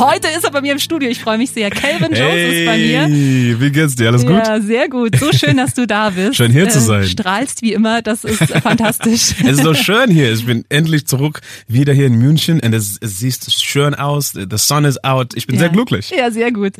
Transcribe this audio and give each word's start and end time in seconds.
Heute 0.00 0.28
ist 0.28 0.44
er 0.44 0.52
bei 0.52 0.60
mir 0.60 0.72
im 0.72 0.78
Studio. 0.78 1.08
Ich 1.08 1.20
freue 1.20 1.38
mich 1.38 1.50
sehr. 1.50 1.70
Calvin 1.70 2.12
Jones 2.12 2.18
hey, 2.18 2.60
ist 2.60 2.66
bei 2.66 2.78
mir. 2.78 3.60
Wie 3.60 3.70
geht's 3.72 3.96
dir? 3.96 4.08
Alles 4.08 4.24
gut? 4.24 4.36
Ja, 4.36 4.60
sehr 4.60 4.88
gut. 4.88 5.16
So 5.18 5.32
schön, 5.32 5.56
dass 5.56 5.74
du 5.74 5.88
da 5.88 6.10
bist. 6.10 6.36
Schön 6.36 6.52
hier 6.52 6.66
äh, 6.66 6.68
zu 6.68 6.80
sein. 6.80 7.04
Strahlst 7.04 7.62
wie 7.62 7.72
immer. 7.72 8.00
Das 8.00 8.22
ist 8.22 8.38
fantastisch. 8.38 9.34
es 9.44 9.58
ist 9.58 9.64
so 9.64 9.74
schön 9.74 10.10
hier. 10.10 10.32
Ich 10.32 10.46
bin 10.46 10.64
endlich 10.68 11.06
zurück 11.06 11.40
wieder 11.66 11.92
hier 11.92 12.06
in 12.06 12.14
München 12.14 12.60
und 12.60 12.72
es, 12.74 12.96
es 13.00 13.18
sieht 13.18 13.50
schön 13.50 13.96
aus. 13.96 14.32
The 14.32 14.46
sun 14.56 14.84
is 14.84 15.02
out. 15.02 15.34
Ich 15.34 15.48
bin 15.48 15.56
ja. 15.56 15.62
sehr 15.62 15.70
glücklich. 15.70 16.10
Ja, 16.16 16.30
sehr 16.30 16.52
gut. 16.52 16.74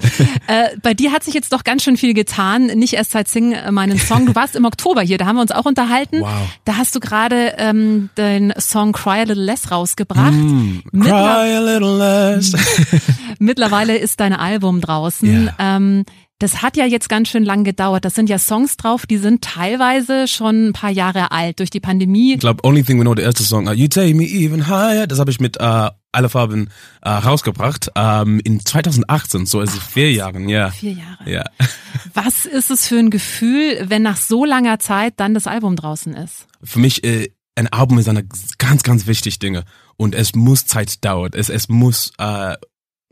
äh, 0.46 0.68
bei 0.80 0.94
dir 0.94 1.10
hat 1.10 1.24
sich 1.24 1.34
jetzt 1.34 1.52
doch 1.52 1.64
ganz 1.64 1.82
schön 1.82 1.96
viel 1.96 2.14
getan. 2.14 2.66
Nicht 2.66 2.94
erst 2.94 3.10
seit 3.10 3.28
Sing 3.28 3.52
äh, 3.52 3.72
meinen 3.72 3.98
Song. 3.98 4.26
Du 4.26 4.34
warst 4.36 4.54
im 4.54 4.64
Oktober 4.64 5.02
hier. 5.02 5.18
Da 5.18 5.26
haben 5.26 5.36
wir 5.36 5.42
uns 5.42 5.52
auch 5.52 5.66
unterhalten. 5.66 6.20
Wow. 6.20 6.48
Da 6.64 6.76
hast 6.76 6.94
du 6.94 7.00
gerade 7.00 7.54
ähm, 7.58 8.10
den 8.16 8.52
Song 8.58 8.92
Cry 8.92 9.20
a 9.20 9.22
Little 9.24 9.44
Less 9.44 9.72
rausgebracht. 9.72 10.32
Mm, 10.32 10.82
cry 11.00 11.56
a 11.56 11.60
little 11.60 11.98
less. 11.98 12.54
Mittlerweile 13.38 13.96
ist 13.96 14.20
dein 14.20 14.32
Album 14.32 14.80
draußen. 14.80 15.46
Ja. 15.46 15.76
Ähm, 15.76 16.04
das 16.38 16.62
hat 16.62 16.76
ja 16.76 16.84
jetzt 16.84 17.08
ganz 17.08 17.28
schön 17.28 17.44
lang 17.44 17.64
gedauert. 17.64 18.04
Das 18.04 18.14
sind 18.14 18.28
ja 18.28 18.38
Songs 18.38 18.76
drauf, 18.76 19.06
die 19.06 19.16
sind 19.16 19.42
teilweise 19.42 20.28
schon 20.28 20.68
ein 20.68 20.72
paar 20.72 20.90
Jahre 20.90 21.32
alt 21.32 21.58
durch 21.58 21.70
die 21.70 21.80
Pandemie. 21.80 22.34
Ich 22.34 22.40
glaube, 22.40 22.64
Only 22.64 22.84
Thing 22.84 22.98
We 22.98 23.02
Know, 23.02 23.14
der 23.14 23.24
erste 23.24 23.42
Song, 23.42 23.66
uh, 23.66 23.72
You 23.72 23.88
Take 23.88 24.14
Me 24.14 24.24
Even 24.24 24.68
Higher, 24.68 25.08
das 25.08 25.18
habe 25.18 25.32
ich 25.32 25.40
mit 25.40 25.60
uh, 25.60 25.88
alle 26.12 26.28
Farben 26.28 26.70
uh, 27.04 27.08
rausgebracht 27.08 27.90
um, 27.98 28.38
in 28.40 28.64
2018, 28.64 29.46
so 29.46 29.58
also 29.58 29.78
Ach, 29.80 29.88
vier 29.90 30.12
Jahren, 30.12 30.48
ja. 30.48 30.70
Vier 30.70 30.92
Jahre. 30.92 31.30
Ja. 31.30 31.44
Was 32.14 32.46
ist 32.46 32.70
es 32.70 32.86
für 32.86 32.98
ein 32.98 33.10
Gefühl, 33.10 33.86
wenn 33.88 34.02
nach 34.02 34.16
so 34.16 34.44
langer 34.44 34.78
Zeit 34.78 35.14
dann 35.16 35.34
das 35.34 35.48
Album 35.48 35.74
draußen 35.74 36.14
ist? 36.14 36.46
Für 36.62 36.78
mich, 36.78 37.02
äh, 37.02 37.30
ein 37.56 37.66
Album 37.72 37.98
ist 37.98 38.08
eine 38.08 38.24
ganz, 38.58 38.84
ganz 38.84 39.08
wichtig 39.08 39.40
Dinge 39.40 39.64
und 39.96 40.14
es 40.14 40.36
muss 40.36 40.66
Zeit 40.66 41.04
dauern. 41.04 41.32
Es, 41.34 41.48
es 41.48 41.68
muss 41.68 42.12
äh, 42.18 42.54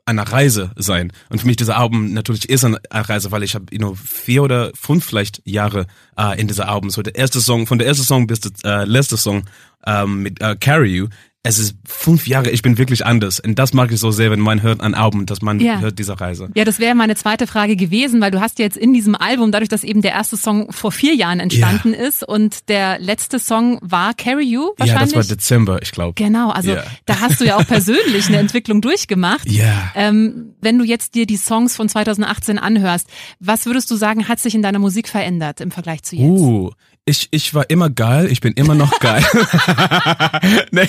eine 0.07 0.31
Reise 0.31 0.71
sein. 0.77 1.13
Und 1.29 1.41
für 1.41 1.47
mich 1.47 1.57
dieser 1.57 1.77
Album 1.77 2.13
natürlich 2.13 2.49
ist 2.49 2.65
eine 2.65 2.81
Reise, 2.91 3.33
weil 3.33 3.43
ich 3.43 3.55
habe 3.55 3.67
you 3.73 3.79
know, 3.79 3.95
vier 3.95 4.45
oder 4.45 4.71
fünf 4.75 5.05
vielleicht 5.05 5.43
Jahre 5.45 5.87
äh, 6.17 6.41
in 6.41 6.47
dieser 6.47 6.69
Album. 6.69 6.91
So 6.91 7.03
der 7.03 7.17
erste 7.17 7.41
Song, 7.41 7.67
von 7.67 7.79
der 7.79 7.89
ersten 7.89 8.05
Song 8.05 8.27
bis 8.27 8.41
der 8.41 8.53
äh, 8.65 8.85
letzte 8.85 9.17
Song 9.17 9.45
ähm, 9.85 10.23
mit 10.23 10.41
äh, 10.41 10.57
Carry 10.59 10.97
You 10.97 11.09
es 11.47 11.59
ist 11.59 11.77
fünf 11.87 12.27
Jahre, 12.27 12.51
ich 12.51 12.63
bin 12.63 12.79
wirklich 12.79 13.05
anders. 13.07 13.41
Und 13.41 13.59
das 13.59 13.73
mag 13.73 13.93
ich 13.93 14.01
so 14.01 14.11
sehr, 14.11 14.31
wenn 14.31 14.41
man 14.41 14.63
hört 14.63 14.81
ein 14.81 14.95
Album, 14.95 15.27
dass 15.27 15.43
man 15.43 15.61
ja. 15.61 15.81
hört 15.81 15.99
diese 15.99 16.21
Reise. 16.21 16.49
Ja, 16.55 16.65
das 16.65 16.79
wäre 16.79 16.95
meine 16.95 17.15
zweite 17.17 17.47
Frage 17.47 17.77
gewesen, 17.77 18.21
weil 18.21 18.31
du 18.31 18.41
hast 18.41 18.59
jetzt 18.59 18.77
in 18.77 18.93
diesem 18.93 19.15
Album, 19.15 19.53
dadurch, 19.53 19.69
dass 19.69 19.85
eben 19.85 20.03
der 20.03 20.13
erste 20.13 20.37
Song 20.37 20.73
vor 20.73 20.93
vier 20.93 21.15
Jahren 21.15 21.41
entstanden 21.41 21.93
ja. 21.93 22.01
ist 22.01 22.27
und 22.27 22.69
der 22.69 22.99
letzte 22.99 23.39
Song 23.39 23.79
war 23.83 24.15
Carry 24.15 24.45
You 24.45 24.71
wahrscheinlich. 24.77 25.13
Ja, 25.13 25.19
das 25.19 25.29
war 25.31 25.37
Dezember, 25.37 25.83
ich 25.83 25.93
glaube. 25.93 26.15
Genau, 26.15 26.51
also 26.51 26.73
ja. 26.73 26.85
da 27.05 27.21
hast 27.21 27.41
du 27.41 27.45
ja 27.45 27.57
auch 27.57 27.67
persönlich 27.67 28.29
eine 28.29 28.39
Entwicklung 28.39 28.81
durchgemacht. 28.81 29.51
Ja. 29.51 29.93
Ähm, 29.95 30.55
wenn 30.61 30.79
du 30.79 30.85
jetzt 30.85 31.15
dir 31.15 31.27
die 31.27 31.37
Songs 31.37 31.77
von 31.77 31.89
2018 31.89 32.59
anhörst, 32.59 33.09
was 33.41 33.67
würdest 33.67 33.91
du 33.91 33.97
sagen, 33.97 34.29
hat 34.29 34.41
sich 34.41 34.55
in 34.55 34.63
deiner 34.63 34.79
Musik 34.79 35.09
verändert 35.09 35.61
im 35.61 35.71
Vergleich 35.71 36.03
zu 36.03 36.17
jetzt? 36.17 36.27
Uh, 36.27 36.71
ich, 37.09 37.29
ich 37.31 37.55
war 37.55 37.71
immer 37.71 37.89
geil, 37.89 38.27
ich 38.31 38.41
bin 38.41 38.53
immer 38.55 38.75
noch 38.75 38.99
geil. 38.99 39.25
nee, 40.73 40.89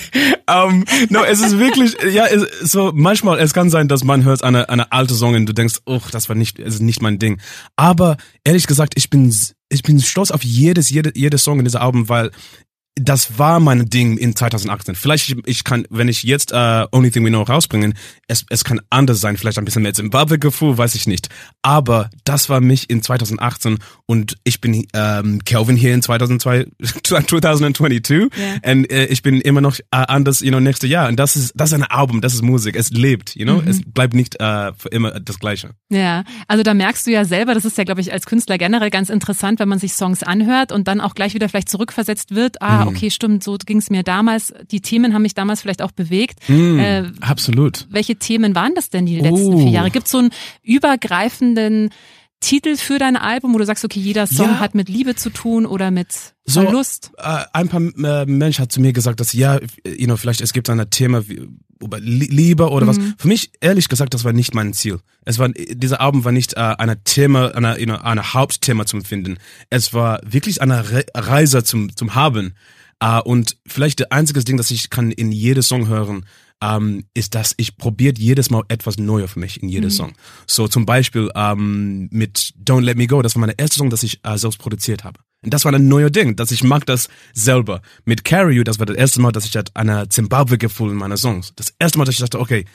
um, 0.49 0.83
no, 1.09 1.23
es 1.23 1.39
ist 1.41 1.59
wirklich, 1.59 1.95
ja, 2.11 2.25
es, 2.25 2.71
so 2.71 2.91
manchmal, 2.93 3.39
es 3.39 3.53
kann 3.53 3.69
sein, 3.69 3.87
dass 3.87 4.03
man 4.03 4.23
hört 4.23 4.43
eine, 4.43 4.67
eine 4.69 4.91
alte 4.91 5.13
Song 5.13 5.35
und 5.35 5.45
du 5.45 5.53
denkst, 5.53 5.75
oh, 5.85 6.01
das 6.11 6.27
war 6.27 6.35
nicht, 6.35 6.57
es 6.57 6.75
ist 6.75 6.81
nicht 6.81 7.03
mein 7.03 7.19
Ding. 7.19 7.39
Aber 7.75 8.17
ehrlich 8.43 8.65
gesagt, 8.65 8.93
ich 8.95 9.11
bin, 9.11 9.33
ich 9.69 9.83
bin 9.83 9.99
stolz 10.01 10.31
auf 10.31 10.43
jedes, 10.43 10.89
jede, 10.89 11.11
jedes 11.15 11.43
Song 11.43 11.59
in 11.59 11.65
dieser 11.65 11.81
Album, 11.81 12.09
weil 12.09 12.31
das 12.99 13.37
war 13.37 13.59
mein 13.59 13.89
Ding 13.89 14.17
in 14.17 14.35
2018. 14.35 14.95
Vielleicht 14.95 15.35
ich 15.45 15.63
kann, 15.63 15.85
wenn 15.89 16.07
ich 16.07 16.23
jetzt 16.23 16.53
uh, 16.53 16.85
Only 16.91 17.11
Thing 17.11 17.23
We 17.25 17.29
Know 17.29 17.43
rausbringen, 17.43 17.93
es, 18.27 18.45
es 18.49 18.63
kann 18.63 18.81
anders 18.89 19.21
sein, 19.21 19.37
vielleicht 19.37 19.57
ein 19.57 19.65
bisschen 19.65 19.83
mehr 19.83 19.93
Zimbabwe-Gefühl, 19.93 20.77
weiß 20.77 20.95
ich 20.95 21.07
nicht. 21.07 21.29
Aber 21.61 22.09
das 22.23 22.49
war 22.49 22.61
mich 22.61 22.89
in 22.89 23.01
2018 23.01 23.79
und 24.05 24.37
ich 24.43 24.61
bin 24.61 24.87
ähm, 24.93 25.43
Kelvin 25.45 25.75
hier 25.75 25.93
in 25.93 26.01
2002, 26.01 26.67
2022 27.03 28.09
yeah. 28.09 28.71
und 28.71 28.91
äh, 28.91 29.05
ich 29.05 29.21
bin 29.21 29.41
immer 29.41 29.61
noch 29.61 29.79
äh, 29.79 29.83
anders, 29.91 30.41
you 30.41 30.49
know, 30.49 30.59
nächstes 30.59 30.89
Jahr. 30.89 31.07
Und 31.07 31.17
das 31.17 31.35
ist 31.35 31.53
das 31.55 31.71
ist 31.71 31.73
ein 31.75 31.83
Album, 31.83 32.21
das 32.21 32.33
ist 32.33 32.41
Musik, 32.41 32.75
es 32.75 32.89
lebt, 32.89 33.35
you 33.35 33.45
know, 33.45 33.61
mhm. 33.61 33.67
es 33.67 33.81
bleibt 33.85 34.13
nicht 34.13 34.39
äh, 34.39 34.73
für 34.73 34.89
immer 34.89 35.19
das 35.19 35.39
Gleiche. 35.39 35.71
Ja, 35.89 36.23
also 36.47 36.63
da 36.63 36.73
merkst 36.73 37.05
du 37.07 37.11
ja 37.11 37.25
selber, 37.25 37.53
das 37.53 37.65
ist 37.65 37.77
ja, 37.77 37.83
glaube 37.83 38.01
ich, 38.01 38.11
als 38.11 38.25
Künstler 38.25 38.57
generell 38.57 38.89
ganz 38.89 39.09
interessant, 39.09 39.59
wenn 39.59 39.69
man 39.69 39.79
sich 39.79 39.93
Songs 39.93 40.23
anhört 40.23 40.71
und 40.71 40.87
dann 40.87 41.01
auch 41.01 41.15
gleich 41.15 41.33
wieder 41.33 41.49
vielleicht 41.49 41.69
zurückversetzt 41.69 42.33
wird. 42.33 42.61
Ah, 42.61 42.86
Mhm. 42.86 42.86
Okay, 42.87 43.11
stimmt, 43.11 43.43
so 43.43 43.57
ging 43.57 43.77
es 43.77 43.89
mir 43.89 44.03
damals. 44.03 44.53
Die 44.71 44.81
Themen 44.81 45.13
haben 45.13 45.21
mich 45.21 45.33
damals 45.35 45.61
vielleicht 45.61 45.81
auch 45.81 45.91
bewegt. 45.91 46.39
Mm, 46.49 46.79
äh, 46.79 47.03
absolut. 47.21 47.87
Welche 47.89 48.15
Themen 48.15 48.55
waren 48.55 48.73
das 48.75 48.89
denn 48.89 49.05
die 49.05 49.19
letzten 49.19 49.53
Oh. 49.53 49.57
vier 49.59 49.69
Jahre? 49.71 49.91
Gibt 49.91 50.05
es 50.05 50.11
so 50.11 50.19
einen 50.19 50.29
übergreifenden 50.63 51.89
Titel 52.39 52.77
für 52.77 52.99
dein 52.99 53.17
Album, 53.17 53.53
wo 53.53 53.57
du 53.57 53.65
sagst, 53.65 53.83
okay, 53.83 53.99
jeder 53.99 54.27
Song 54.27 54.49
Ja. 54.49 54.59
hat 54.59 54.75
mit 54.75 54.89
Liebe 54.89 55.15
zu 55.15 55.31
tun 55.31 55.65
oder 55.65 55.89
mit 55.89 56.07
So, 56.45 56.61
Verlust? 56.61 57.11
Äh, 57.17 57.43
ein 57.53 57.67
paar 57.67 57.81
äh, 57.81 58.25
Menschen 58.27 58.61
hat 58.61 58.71
zu 58.71 58.79
mir 58.79 58.93
gesagt, 58.93 59.19
dass 59.19 59.33
ja, 59.33 59.59
you 59.85 60.05
know, 60.05 60.17
vielleicht 60.17 60.41
es 60.41 60.53
gibt 60.53 60.69
ein 60.69 60.87
Thema 60.91 61.27
wie, 61.27 61.47
über 61.81 61.97
Lie- 61.99 62.29
Liebe 62.29 62.69
oder 62.69 62.85
was. 62.87 62.99
Für 63.17 63.27
mich 63.27 63.51
ehrlich 63.59 63.87
gesagt, 63.89 64.13
das 64.13 64.23
war 64.23 64.33
nicht 64.33 64.53
mein 64.53 64.73
Ziel. 64.73 64.99
Es 65.25 65.39
war 65.39 65.49
dieser 65.49 65.99
Album 65.99 66.25
war 66.25 66.31
nicht 66.31 66.53
äh, 66.53 66.59
ein 66.59 66.95
Thema, 67.05 67.55
eine, 67.55 67.79
you 67.79 67.85
know, 67.85 67.97
eine 67.97 68.33
Hauptthema 68.35 68.85
zum 68.85 69.03
Finden. 69.03 69.37
Es 69.71 69.93
war 69.93 70.19
wirklich 70.23 70.61
eine 70.61 70.91
Re 70.91 71.05
Reise 71.15 71.63
zum 71.63 71.95
zum 71.95 72.13
Haben. 72.15 72.53
Äh, 72.99 73.21
und 73.21 73.57
vielleicht 73.67 73.99
der 73.99 74.11
einzige 74.11 74.43
Ding, 74.43 74.57
das 74.57 74.71
ich 74.71 74.89
kann 74.89 75.11
in 75.11 75.31
jedem 75.31 75.63
Song 75.63 75.87
hören, 75.87 76.25
ähm, 76.61 77.03
ist, 77.13 77.35
dass 77.35 77.53
ich 77.57 77.77
probiert 77.77 78.17
jedes 78.17 78.49
Mal 78.49 78.63
etwas 78.67 78.97
Neues 78.97 79.31
für 79.31 79.39
mich 79.39 79.61
in 79.61 79.69
jedem 79.69 79.91
Song. 79.91 80.13
So 80.47 80.67
zum 80.67 80.85
Beispiel 80.87 81.29
ähm, 81.35 82.09
mit 82.11 82.53
Don't 82.59 82.81
Let 82.81 82.97
Me 82.97 83.05
Go, 83.05 83.21
das 83.21 83.35
war 83.35 83.41
meine 83.41 83.57
erste 83.57 83.77
Song, 83.77 83.91
das 83.91 84.01
ich 84.01 84.19
äh, 84.23 84.37
selbst 84.37 84.57
produziert 84.57 85.03
habe. 85.03 85.19
Und 85.43 85.53
das 85.53 85.65
war 85.65 85.73
ein 85.73 85.87
neuer 85.87 86.09
Ding, 86.09 86.35
dass 86.35 86.49
ich 86.49 86.63
mag 86.63 86.87
das 86.87 87.09
selber. 87.31 87.83
Mit 88.05 88.23
Carry 88.23 88.55
You, 88.55 88.63
das 88.63 88.79
war 88.79 88.87
das 88.87 88.97
erste 88.97 89.21
Mal, 89.21 89.31
dass 89.31 89.45
ich 89.45 89.55
halt 89.55 89.69
eine 89.75 90.09
Zimbabwe-Gefühl 90.09 90.89
in 90.89 90.95
meiner 90.97 91.17
Songs. 91.17 91.53
Das 91.55 91.71
erste 91.77 91.99
Mal, 91.99 92.05
dass 92.05 92.15
ich 92.15 92.21
dachte, 92.21 92.39
okay, 92.39 92.65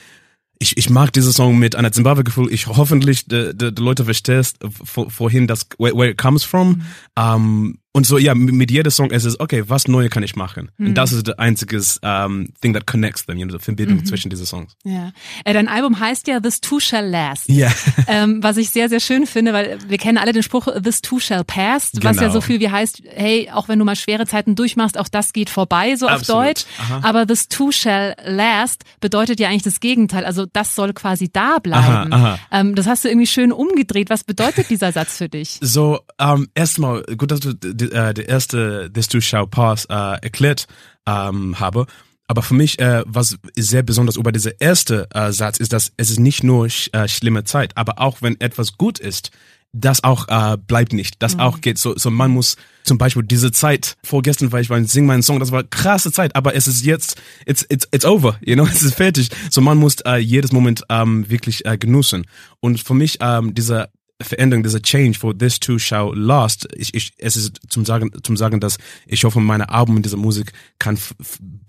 ich, 0.61 0.77
ich 0.77 0.89
mag 0.89 1.13
diese 1.13 1.33
Song 1.33 1.59
mit 1.59 1.75
einer 1.75 1.91
Zimbabwe-Gefühl. 1.91 2.53
Ich 2.53 2.69
hoffentlich 2.69 3.27
die, 3.27 3.51
die, 3.53 3.75
die 3.75 3.83
Leute 3.83 4.05
verstehst 4.05 4.59
vor- 4.85 5.11
vorhin, 5.11 5.49
das 5.49 5.67
where, 5.79 5.97
where 5.97 6.11
it 6.11 6.19
comes 6.19 6.45
from. 6.45 6.83
Ähm, 7.19 7.79
und 7.95 8.07
so 8.07 8.17
ja, 8.17 8.35
mit, 8.35 8.71
jedem 8.71 8.91
Song 8.91 9.11
ist 9.11 9.25
es 9.25 9.39
okay, 9.39 9.65
was 9.67 9.87
Neues 9.87 10.11
kann 10.11 10.23
ich 10.23 10.35
machen? 10.35 10.71
Und 10.79 10.95
das 10.95 11.13
ist 11.13 11.29
das 11.29 11.39
einzige 11.39 11.77
um, 12.03 12.49
thing 12.63 12.73
that 12.73 12.87
connects 12.87 13.27
them, 13.27 13.37
you 13.37 13.47
know, 13.47 13.57
die 13.57 13.63
Verbindung 13.63 14.05
zwischen 14.07 14.31
diesen 14.31 14.47
Songs. 14.47 14.73
Ja. 14.85 15.13
Äh, 15.45 15.53
dein 15.53 15.69
Album 15.69 16.01
heißt 16.01 16.27
ja 16.27 16.41
This 16.41 16.61
Too 16.61 16.81
Shall 16.81 17.09
Last. 17.09 17.49
Ja. 17.49 17.71
Ähm, 18.09 18.43
was 18.43 18.57
ich 18.57 18.71
sehr, 18.71 18.89
sehr 18.89 19.01
schön 19.01 19.27
finde, 19.27 19.53
weil 19.53 19.79
wir 19.87 19.97
kennen 19.97 20.19
alle 20.19 20.33
den 20.33 20.43
Spruch 20.43 20.67
This 20.83 21.03
Too 21.03 21.21
Shall 21.21 21.45
Pass, 21.45 21.93
was 22.03 22.17
ja 22.17 22.23
Genau. 22.23 22.33
so 22.33 22.41
viel 22.41 22.59
wie 22.61 22.69
heißt, 22.69 23.03
hey, 23.07 23.49
auch 23.53 23.69
wenn 23.69 23.79
du 23.79 23.85
mal 23.85 23.97
schwere 23.97 24.27
Zeiten 24.27 24.55
durchmachst, 24.55 24.99
auch 24.99 25.09
das 25.09 25.33
geht 25.33 25.49
vorbei, 25.51 25.95
so 25.97 26.07
auf 26.07 26.21
Absolut. 26.21 26.45
Deutsch. 26.45 26.65
Aha. 26.79 27.01
Aber 27.05 27.27
This 27.27 27.49
Too 27.49 27.71
Shall 27.71 28.17
Last 28.25 28.85
bedeutet 29.01 29.41
ja 29.41 29.49
eigentlich 29.49 29.63
das 29.63 29.81
Gegenteil. 29.81 30.25
Also 30.25 30.47
das 30.53 30.75
soll 30.75 30.93
quasi 30.95 31.31
da 31.33 31.59
bleiben. 31.59 32.13
Aha, 32.13 32.33
aha. 32.33 32.39
Ähm, 32.51 32.75
das 32.75 32.87
hast 32.87 33.05
du 33.05 33.09
irgendwie 33.09 33.27
schön 33.27 33.53
umgedreht. 33.53 34.11
Was 34.11 34.25
bedeutet 34.25 34.69
dieser 34.69 34.93
Satz 34.93 35.17
für 35.17 35.29
dich? 35.29 35.59
So, 35.61 36.01
ähm, 36.19 36.49
erstmal, 36.55 37.03
gut, 37.17 37.31
dass 37.31 37.41
du 37.41 37.55
äh, 37.91 38.15
die 38.15 38.23
erste 38.25 38.91
This 38.93 39.09
Too 39.09 39.21
Shall 39.21 39.47
Pass 39.47 39.87
äh, 39.87 39.95
erklärt 39.95 40.67
ähm, 41.07 41.59
habe. 41.59 41.87
Aber 42.29 42.43
für 42.43 42.55
mich, 42.55 42.79
äh, 42.79 43.03
was 43.07 43.37
sehr 43.57 43.83
besonders 43.83 44.17
über 44.17 44.33
dieser 44.33 44.61
erste 44.61 45.09
äh, 45.13 45.33
Satz 45.33 45.59
ist, 45.59 45.73
dass 45.73 45.93
es 45.97 46.11
ist 46.11 46.21
nicht 46.21 46.43
nur 46.43 46.69
sch 46.69 46.89
äh, 46.93 47.09
schlimme 47.09 47.45
Zeit, 47.45 47.77
aber 47.77 48.01
auch 48.01 48.23
wenn 48.23 48.41
etwas 48.41 48.79
gut 48.79 48.99
ist, 48.99 49.33
das 49.73 50.05
auch 50.05 50.29
äh, 50.29 50.57
bleibt 50.59 50.93
nicht, 50.93 51.23
das 51.23 51.35
mhm. 51.35 51.41
auch 51.41 51.61
geht. 51.61 51.79
So, 51.79 51.97
so 51.97 52.11
man 52.11 52.31
muss 52.31 52.57
zum 52.85 52.99
Beispiel 52.99 53.23
diese 53.23 53.53
Zeit 53.53 53.97
vorgestern, 54.03 54.53
weil 54.53 54.63
ich 54.63 54.71
war 54.71 54.83
sing 54.85 55.07
meinen 55.07 55.23
Song, 55.23 55.41
das 55.41 55.51
war 55.51 55.63
krasse 55.65 56.13
Zeit, 56.13 56.37
aber 56.37 56.55
es 56.55 56.67
ist 56.67 56.85
jetzt, 56.85 57.21
it's 57.47 57.65
it's 57.69 57.89
it's 57.91 58.05
over, 58.05 58.39
you 58.41 58.55
know, 58.55 58.67
es 58.71 58.83
ist 58.83 58.95
fertig. 58.95 59.31
So 59.51 59.61
man 59.61 59.79
muss 59.79 59.97
äh, 60.07 60.17
jedes 60.17 60.53
Moment 60.53 60.85
ähm, 60.89 61.29
wirklich 61.29 61.65
äh, 61.65 61.79
genussen. 61.79 62.27
Und 62.61 62.81
für 62.81 62.95
mich 62.95 63.19
ähm, 63.21 63.55
dieser 63.55 63.89
Veränderung, 64.23 64.63
dieser 64.63 64.83
Change 64.83 65.19
for 65.19 65.37
this 65.37 65.61
too 65.61 65.79
shall 65.79 66.13
last. 66.15 66.69
Ich, 66.75 66.95
ich, 66.95 67.13
es 67.19 67.37
ist 67.37 67.61
zum 67.69 67.85
sagen, 67.85 68.11
zum 68.23 68.37
sagen, 68.37 68.61
dass 68.61 68.79
ich 69.07 69.25
hoffe, 69.25 69.41
meine 69.41 69.69
Album 69.69 69.97
in 69.97 70.03
dieser 70.03 70.17
Musik 70.17 70.53
kann 70.79 70.99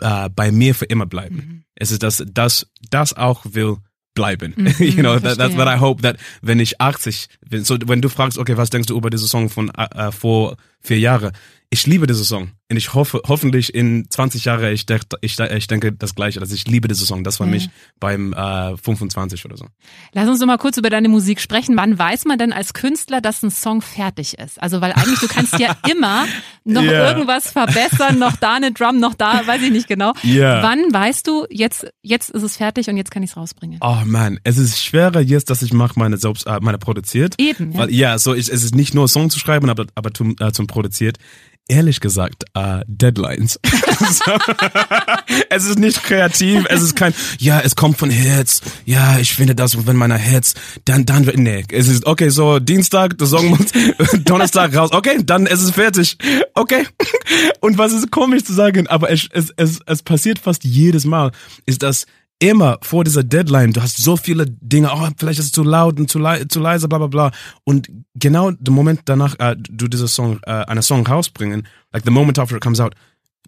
äh, 0.01 0.29
bei 0.29 0.51
mir 0.51 0.75
für 0.75 0.85
immer 0.85 1.05
bleiben. 1.05 1.35
Mhm. 1.35 1.63
Es 1.75 1.91
ist 1.91 2.03
das, 2.03 2.23
das, 2.27 2.67
das 2.89 3.13
auch 3.13 3.45
will 3.49 3.77
bleiben. 4.13 4.53
Mhm, 4.55 4.75
you 4.79 5.01
know, 5.01 5.19
that, 5.19 5.37
that's 5.37 5.55
what 5.55 5.67
I 5.67 5.79
hope 5.79 6.01
that 6.03 6.17
wenn 6.41 6.59
ich 6.59 6.79
80 6.79 7.27
bin, 7.49 7.63
so 7.63 7.77
wenn 7.85 8.01
du 8.01 8.09
fragst, 8.09 8.37
okay, 8.37 8.57
was 8.57 8.69
denkst 8.69 8.87
du 8.87 8.97
über 8.97 9.09
diese 9.09 9.27
Song 9.27 9.49
von 9.49 9.69
äh, 9.69 10.11
vor 10.11 10.57
vier 10.83 10.99
Jahren? 10.99 11.31
Ich 11.69 11.87
liebe 11.87 12.05
diese 12.05 12.23
Song 12.23 12.51
und 12.73 12.77
ich 12.77 12.95
hoffe, 12.95 13.21
hoffentlich 13.27 13.75
in 13.75 14.09
20 14.09 14.45
Jahren, 14.45 14.73
ich, 14.73 14.87
denk, 14.87 15.03
ich, 15.21 15.39
ich 15.39 15.67
denke 15.67 15.91
das 15.91 16.15
Gleiche. 16.15 16.41
Also 16.41 16.55
ich 16.55 16.67
liebe 16.67 16.87
diese 16.87 17.05
Song. 17.05 17.23
Das 17.23 17.39
war 17.39 17.45
mhm. 17.45 17.53
mich 17.53 17.69
beim 17.99 18.33
äh, 18.33 18.75
25 18.77 19.45
oder 19.45 19.57
so. 19.57 19.67
Lass 20.13 20.27
uns 20.27 20.39
noch 20.39 20.47
mal 20.47 20.57
kurz 20.57 20.77
über 20.77 20.89
deine 20.89 21.07
Musik 21.07 21.39
sprechen. 21.39 21.77
Wann 21.77 21.99
weiß 21.99 22.25
man 22.25 22.39
denn 22.39 22.51
als 22.51 22.73
Künstler, 22.73 23.21
dass 23.21 23.43
ein 23.43 23.51
Song 23.51 23.83
fertig 23.83 24.39
ist? 24.39 24.59
Also 24.59 24.81
weil 24.81 24.91
eigentlich 24.93 25.19
du 25.19 25.27
kannst 25.27 25.59
ja 25.59 25.75
immer 25.91 26.25
noch 26.63 26.81
yeah. 26.81 27.09
irgendwas 27.09 27.51
verbessern, 27.51 28.17
noch 28.17 28.37
da 28.37 28.55
eine 28.55 28.71
Drum, 28.71 28.99
noch 28.99 29.13
da, 29.13 29.45
weiß 29.45 29.61
ich 29.61 29.71
nicht 29.71 29.87
genau. 29.87 30.13
Yeah. 30.23 30.63
Wann 30.63 30.91
weißt 30.91 31.27
du, 31.27 31.45
jetzt 31.51 31.85
jetzt 32.01 32.31
ist 32.31 32.41
es 32.41 32.57
fertig 32.57 32.87
und 32.89 32.97
jetzt 32.97 33.11
kann 33.11 33.21
ich 33.21 33.29
es 33.29 33.37
rausbringen? 33.37 33.77
Oh 33.81 33.97
man, 34.05 34.39
es 34.43 34.57
ist 34.57 34.83
schwerer 34.83 35.19
jetzt, 35.19 35.51
dass 35.51 35.61
ich 35.61 35.73
mache 35.73 35.99
meine 35.99 36.17
selbst 36.17 36.47
äh, 36.47 36.59
meine 36.59 36.79
produziert. 36.79 37.35
Eben. 37.37 37.73
Ja. 37.73 37.77
Weil 37.77 37.91
ja, 37.91 38.17
so 38.17 38.33
ich, 38.33 38.49
es 38.49 38.63
ist 38.63 38.73
nicht 38.73 38.95
nur 38.95 39.07
Song 39.07 39.29
zu 39.29 39.37
schreiben, 39.37 39.69
aber 39.69 39.85
aber 39.93 40.11
zum, 40.11 40.35
äh, 40.39 40.51
zum 40.51 40.65
produziert 40.73 41.19
ehrlich 41.67 41.99
gesagt 41.99 42.43
äh, 42.53 42.81
Deadlines. 42.87 43.59
es 45.49 45.65
ist 45.65 45.79
nicht 45.79 46.03
kreativ, 46.03 46.65
es 46.69 46.81
ist 46.81 46.95
kein, 46.95 47.13
ja, 47.39 47.61
es 47.61 47.75
kommt 47.75 47.97
von 47.97 48.09
Hits, 48.09 48.61
ja, 48.85 49.17
ich 49.19 49.33
finde 49.33 49.55
das, 49.55 49.87
wenn 49.87 49.95
meiner 49.95 50.17
Hits, 50.17 50.55
dann, 50.85 51.05
dann, 51.05 51.23
nee, 51.35 51.63
es 51.71 51.87
ist, 51.87 52.05
okay, 52.05 52.29
so 52.29 52.59
Dienstag, 52.59 53.17
der 53.17 53.27
Song 53.27 53.47
muss 53.47 53.71
Donnerstag 54.25 54.75
raus, 54.75 54.91
okay, 54.91 55.19
dann 55.23 55.45
ist 55.45 55.61
es 55.61 55.71
fertig, 55.71 56.17
okay. 56.53 56.85
Und 57.61 57.77
was 57.77 57.93
ist 57.93 58.11
komisch 58.11 58.43
zu 58.43 58.53
sagen, 58.53 58.87
aber 58.87 59.09
es, 59.09 59.27
es, 59.31 59.53
es, 59.55 59.79
es 59.85 60.03
passiert 60.03 60.39
fast 60.39 60.65
jedes 60.65 61.05
Mal, 61.05 61.31
ist 61.65 61.81
das 61.81 62.05
immer 62.39 62.77
vor 62.81 63.03
dieser 63.03 63.23
Deadline, 63.23 63.73
du 63.73 63.81
hast 63.81 63.97
so 63.97 64.17
viele 64.17 64.45
Dinge, 64.47 64.91
oh, 64.93 65.07
vielleicht 65.17 65.39
ist 65.39 65.45
es 65.45 65.51
zu 65.51 65.63
laut 65.63 65.99
und 65.99 66.09
zu, 66.09 66.19
le 66.19 66.47
zu 66.47 66.59
leise, 66.59 66.87
bla 66.87 66.97
bla 66.97 67.07
bla. 67.07 67.31
Und 67.63 67.89
genau 68.15 68.51
der 68.51 68.73
Moment 68.73 69.01
danach, 69.05 69.39
äh, 69.39 69.55
du 69.57 69.87
dieser 69.87 70.07
Song, 70.07 70.39
äh, 70.43 70.51
einen 70.51 70.81
Song 70.81 71.05
rausbringen, 71.05 71.67
like 71.91 72.03
the 72.03 72.11
moment 72.11 72.39
after 72.39 72.55
it 72.55 72.61
comes 72.61 72.79
out, 72.79 72.95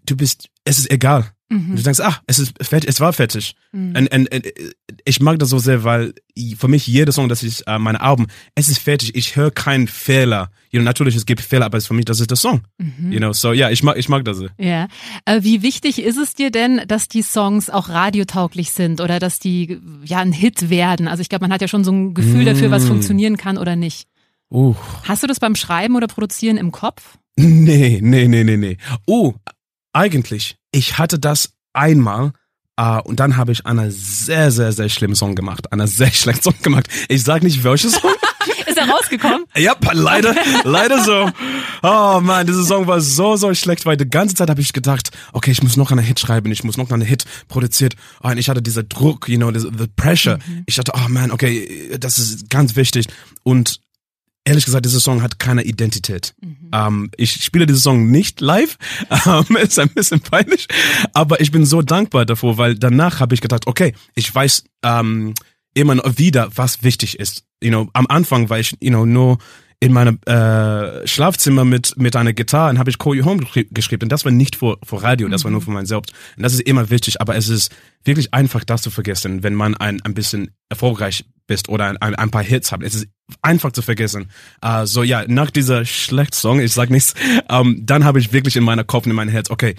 du 0.06 0.16
bist, 0.16 0.48
es 0.64 0.78
ist 0.78 0.90
egal. 0.90 1.30
Mhm. 1.48 1.76
Du 1.76 1.82
denkst, 1.82 2.00
ach, 2.00 2.22
es 2.26 2.38
ist 2.40 2.54
fertig, 2.60 2.90
es 2.90 3.00
war 3.00 3.12
fertig. 3.12 3.54
Mhm. 3.70 3.96
Und, 3.96 4.12
und, 4.12 4.34
und, 4.34 4.46
ich 5.04 5.20
mag 5.20 5.38
das 5.38 5.50
so 5.50 5.58
sehr, 5.58 5.84
weil 5.84 6.12
für 6.58 6.66
mich 6.66 6.86
jeder 6.86 7.12
Song, 7.12 7.28
das 7.28 7.44
ich 7.44 7.66
äh, 7.68 7.78
meine 7.78 8.00
Alben, 8.00 8.26
es 8.56 8.68
ist 8.68 8.78
fertig. 8.78 9.14
Ich 9.14 9.36
höre 9.36 9.52
keinen 9.52 9.86
Fehler. 9.86 10.50
You 10.70 10.80
know, 10.80 10.84
natürlich 10.84 11.14
es 11.14 11.24
gibt 11.24 11.40
Fehler, 11.40 11.66
aber 11.66 11.78
es 11.78 11.86
für 11.86 11.94
mich 11.94 12.04
das 12.04 12.18
ist 12.18 12.30
der 12.30 12.36
Song. 12.36 12.62
Mhm. 12.78 13.12
You 13.12 13.18
know, 13.18 13.32
so 13.32 13.52
ja, 13.52 13.66
yeah, 13.66 13.70
ich 13.70 13.84
mag 13.84 13.96
ich 13.96 14.08
mag 14.08 14.24
das. 14.24 14.42
Ja. 14.58 14.88
Äh, 15.24 15.42
wie 15.42 15.62
wichtig 15.62 16.02
ist 16.02 16.16
es 16.16 16.34
dir 16.34 16.50
denn, 16.50 16.82
dass 16.88 17.06
die 17.06 17.22
Songs 17.22 17.70
auch 17.70 17.88
radiotauglich 17.88 18.72
sind 18.72 19.00
oder 19.00 19.20
dass 19.20 19.38
die 19.38 19.80
ja 20.04 20.18
ein 20.18 20.32
Hit 20.32 20.68
werden? 20.68 21.06
Also 21.06 21.20
ich 21.20 21.28
glaube, 21.28 21.44
man 21.44 21.52
hat 21.52 21.60
ja 21.60 21.68
schon 21.68 21.84
so 21.84 21.92
ein 21.92 22.14
Gefühl 22.14 22.44
dafür, 22.44 22.72
was 22.72 22.84
mm. 22.84 22.88
funktionieren 22.88 23.36
kann 23.36 23.56
oder 23.56 23.76
nicht. 23.76 24.08
Uh. 24.50 24.74
Hast 25.04 25.22
du 25.22 25.26
das 25.26 25.40
beim 25.40 25.54
Schreiben 25.54 25.96
oder 25.96 26.08
Produzieren 26.08 26.56
im 26.56 26.72
Kopf? 26.72 27.18
Nee, 27.38 28.00
nee, 28.02 28.28
nee, 28.28 28.44
nee, 28.44 28.56
nee. 28.56 28.78
Oh, 29.06 29.34
eigentlich, 29.92 30.56
ich 30.76 30.98
hatte 30.98 31.18
das 31.18 31.50
einmal 31.72 32.32
Uh, 32.78 33.00
und 33.04 33.20
dann 33.20 33.38
habe 33.38 33.52
ich 33.52 33.64
einen 33.64 33.90
sehr, 33.90 34.50
sehr, 34.50 34.70
sehr 34.70 34.90
schlimmen 34.90 35.14
Song 35.14 35.34
gemacht. 35.34 35.72
Einen 35.72 35.86
sehr 35.86 36.10
schlechten 36.12 36.42
Song 36.42 36.60
gemacht. 36.60 36.86
Ich 37.08 37.24
sag 37.24 37.42
nicht, 37.42 37.64
welches 37.64 37.92
Song. 37.92 38.10
Ist 38.66 38.76
er 38.76 38.86
rausgekommen? 38.90 39.46
ja, 39.56 39.74
leider, 39.92 40.34
leider 40.64 41.02
so. 41.02 41.30
Oh 41.82 42.20
man, 42.20 42.46
dieser 42.46 42.64
Song 42.64 42.86
war 42.86 43.00
so, 43.00 43.36
so 43.36 43.54
schlecht, 43.54 43.86
weil 43.86 43.96
die 43.96 44.06
ganze 44.06 44.34
Zeit 44.34 44.50
habe 44.50 44.60
ich 44.60 44.74
gedacht, 44.74 45.08
okay, 45.32 45.52
ich 45.52 45.62
muss 45.62 45.78
noch 45.78 45.90
einen 45.90 46.04
Hit 46.04 46.20
schreiben, 46.20 46.52
ich 46.52 46.64
muss 46.64 46.76
noch 46.76 46.90
einen 46.90 47.00
Hit 47.00 47.24
produziert. 47.48 47.96
Oh, 48.22 48.28
und 48.28 48.36
ich 48.36 48.50
hatte 48.50 48.60
dieser 48.60 48.82
Druck, 48.82 49.26
you 49.26 49.38
know, 49.38 49.50
the, 49.50 49.70
the 49.74 49.86
pressure. 49.96 50.38
Mhm. 50.46 50.64
Ich 50.66 50.74
dachte, 50.74 50.92
oh 50.94 51.08
man, 51.08 51.30
okay, 51.30 51.96
das 51.98 52.18
ist 52.18 52.50
ganz 52.50 52.76
wichtig. 52.76 53.06
Und 53.42 53.80
ehrlich 54.46 54.64
gesagt, 54.64 54.86
dieser 54.86 55.00
Song 55.00 55.22
hat 55.22 55.38
keine 55.38 55.64
Identität. 55.64 56.34
Mhm. 56.40 56.70
Ähm, 56.72 57.10
ich 57.16 57.44
spiele 57.44 57.66
diesen 57.66 57.80
Song 57.80 58.10
nicht 58.10 58.40
live, 58.40 58.78
ähm, 59.26 59.56
ist 59.56 59.78
ein 59.78 59.90
bisschen 59.90 60.20
peinlich, 60.20 60.68
aber 61.12 61.40
ich 61.40 61.50
bin 61.50 61.66
so 61.66 61.82
dankbar 61.82 62.24
davor, 62.24 62.56
weil 62.56 62.76
danach 62.76 63.20
habe 63.20 63.34
ich 63.34 63.40
gedacht, 63.40 63.66
okay, 63.66 63.92
ich 64.14 64.32
weiß 64.34 64.64
ähm, 64.84 65.34
immer 65.74 65.96
wieder, 66.16 66.48
was 66.54 66.82
wichtig 66.82 67.18
ist. 67.18 67.44
You 67.62 67.70
know, 67.70 67.90
am 67.92 68.06
Anfang 68.06 68.48
war 68.48 68.58
ich, 68.58 68.76
you 68.80 68.90
know, 68.90 69.04
nur 69.04 69.38
in 69.78 69.92
meinem 69.92 70.18
äh, 70.24 71.06
Schlafzimmer 71.06 71.66
mit 71.66 71.98
mit 71.98 72.16
einer 72.16 72.32
Gitarre 72.32 72.70
und 72.70 72.78
habe 72.78 72.88
ich 72.88 72.98
Call 72.98 73.14
You 73.14 73.26
Home 73.26 73.44
geschrieben 73.70 74.04
und 74.04 74.08
das 74.10 74.24
war 74.24 74.32
nicht 74.32 74.56
vor 74.56 74.78
vor 74.82 75.02
Radio, 75.02 75.28
das 75.28 75.44
war 75.44 75.50
nur 75.50 75.60
für 75.60 75.70
mein 75.70 75.84
selbst 75.84 76.14
und 76.36 76.42
das 76.44 76.54
ist 76.54 76.62
immer 76.62 76.88
wichtig, 76.88 77.20
aber 77.20 77.36
es 77.36 77.50
ist 77.50 77.74
wirklich 78.02 78.32
einfach 78.32 78.64
das 78.64 78.80
zu 78.80 78.90
vergessen, 78.90 79.42
wenn 79.42 79.54
man 79.54 79.74
ein 79.76 80.00
ein 80.00 80.14
bisschen 80.14 80.50
erfolgreich 80.70 81.26
bist 81.46 81.68
oder 81.68 81.94
ein, 82.00 82.14
ein 82.14 82.30
paar 82.30 82.42
Hits 82.42 82.72
habt. 82.72 82.82
Es 82.84 82.94
ist 82.94 83.06
einfach 83.42 83.72
zu 83.72 83.82
vergessen. 83.82 84.30
Uh, 84.64 84.84
so 84.84 85.02
ja, 85.02 85.24
nach 85.26 85.50
dieser 85.50 85.84
schlechten 85.84 86.34
Song, 86.34 86.60
ich 86.60 86.72
sag 86.72 86.90
nichts, 86.90 87.14
um, 87.48 87.68
ähm, 87.68 87.82
dann 87.86 88.04
habe 88.04 88.18
ich 88.18 88.32
wirklich 88.32 88.56
in 88.56 88.64
meiner 88.64 88.84
Kopf 88.84 89.06
in 89.06 89.12
meinem 89.12 89.30
Herz, 89.30 89.50
okay, 89.50 89.74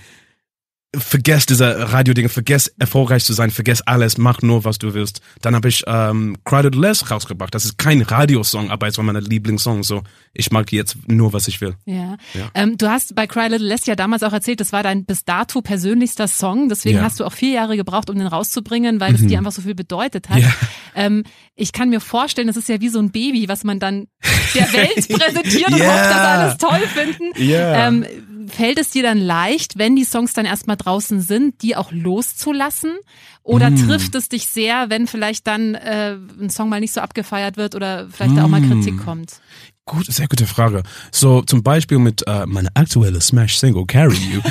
vergess 0.96 1.46
diese 1.46 1.92
Radio-Dinge, 1.92 2.30
vergess 2.30 2.68
erfolgreich 2.80 3.24
zu 3.26 3.34
sein, 3.34 3.52
vergess 3.52 3.82
alles, 3.82 4.18
mach 4.18 4.42
nur, 4.42 4.64
was 4.64 4.78
du 4.78 4.94
willst. 4.94 5.22
Dann 5.42 5.54
habe 5.54 5.68
ich 5.68 5.84
ähm, 5.86 6.38
Crowded 6.46 6.76
Less 6.76 7.12
rausgebracht. 7.12 7.54
Das 7.54 7.66
ist 7.66 7.78
kein 7.78 8.02
Radiosong, 8.02 8.72
aber 8.72 8.88
es 8.88 8.98
war 8.98 9.04
mein 9.04 9.16
Lieblingssong. 9.18 9.84
So, 9.84 10.04
ich 10.34 10.52
mag 10.52 10.72
jetzt 10.72 10.98
nur, 11.08 11.34
was 11.34 11.48
ich 11.48 11.60
will. 11.60 11.76
Ja. 11.86 12.18
ja. 12.34 12.50
Ähm, 12.54 12.78
du 12.78 12.90
hast 12.90 13.16
bei 13.16 13.28
Cry 13.28 13.50
Little 13.50 13.68
Less 13.68 13.86
ja 13.86 13.96
damals 13.96 14.24
auch 14.24 14.32
erzählt, 14.32 14.62
das 14.62 14.72
war 14.72 14.82
dein 14.82 15.06
bis 15.06 15.26
dato 15.26 15.62
persönlichster 15.62 16.28
Song. 16.28 16.70
Deswegen 16.70 16.98
ja. 16.98 17.04
hast 17.04 17.20
du 17.20 17.26
auch 17.26 17.34
vier 17.34 17.52
Jahre 17.52 17.76
gebraucht, 17.76 18.10
um 18.10 18.18
den 18.18 18.28
rauszubringen, 18.28 19.02
weil 19.02 19.14
es 19.14 19.22
mhm. 19.22 19.28
dir 19.28 19.38
einfach 19.40 19.52
so 19.52 19.62
viel 19.62 19.76
bedeutet 19.76 20.30
hat. 20.30 20.40
Ja. 20.40 20.54
Ähm, 20.96 21.24
ich 21.56 21.74
kann 21.74 21.90
mir 21.90 22.00
vorstellen, 22.00 22.48
das 22.48 22.58
ist 22.58 22.70
ja 22.70 22.80
wie 22.80 22.90
so 22.90 23.00
ein 23.00 23.12
Baby, 23.12 23.50
was 23.50 23.64
man 23.64 23.80
dann 23.80 24.08
der 24.56 24.72
Welt 24.74 24.96
präsentiert 25.10 25.68
und 25.68 25.82
hofft, 25.82 26.12
dass 26.12 26.20
alles 26.20 26.58
toll 26.58 26.88
finden. 26.88 27.34
Ähm, 27.38 28.06
fällt 28.48 28.80
es 28.80 28.90
dir 28.90 29.04
dann 29.04 29.20
leicht, 29.20 29.78
wenn 29.78 29.96
die 29.96 30.04
Songs 30.04 30.34
dann 30.34 30.46
erstmal 30.46 30.78
draußen 30.78 31.22
sind, 31.22 31.62
die 31.62 31.76
auch 31.76 31.92
loszulassen? 31.92 32.98
Oder 33.44 33.70
mm. 33.70 33.88
trifft 33.88 34.16
es 34.16 34.30
dich 34.30 34.48
sehr, 34.48 34.90
wenn 34.90 35.08
vielleicht 35.08 35.48
dann 35.48 35.76
äh, 35.76 36.18
ein 36.40 36.50
Song 36.50 36.70
mal 36.70 36.80
nicht 36.80 36.94
so 36.94 37.02
abgefeiert 37.02 37.58
wird 37.58 37.76
oder 37.76 38.08
vielleicht 38.10 38.34
mm. 38.34 38.36
da 38.36 38.44
auch 38.44 38.50
mal 38.50 38.62
Kritik 38.62 38.96
mm. 38.96 39.00
kommt? 39.00 39.42
Gut, 39.86 40.06
sehr 40.08 40.28
gute 40.28 40.46
Frage. 40.46 40.84
So 41.12 41.42
zum 41.44 41.64
Beispiel 41.64 41.98
mit 41.98 42.28
äh, 42.28 42.46
meiner 42.46 42.70
aktuelle 42.74 43.22
Smash-Single 43.22 43.86
Carry 43.86 44.18
You. 44.18 44.42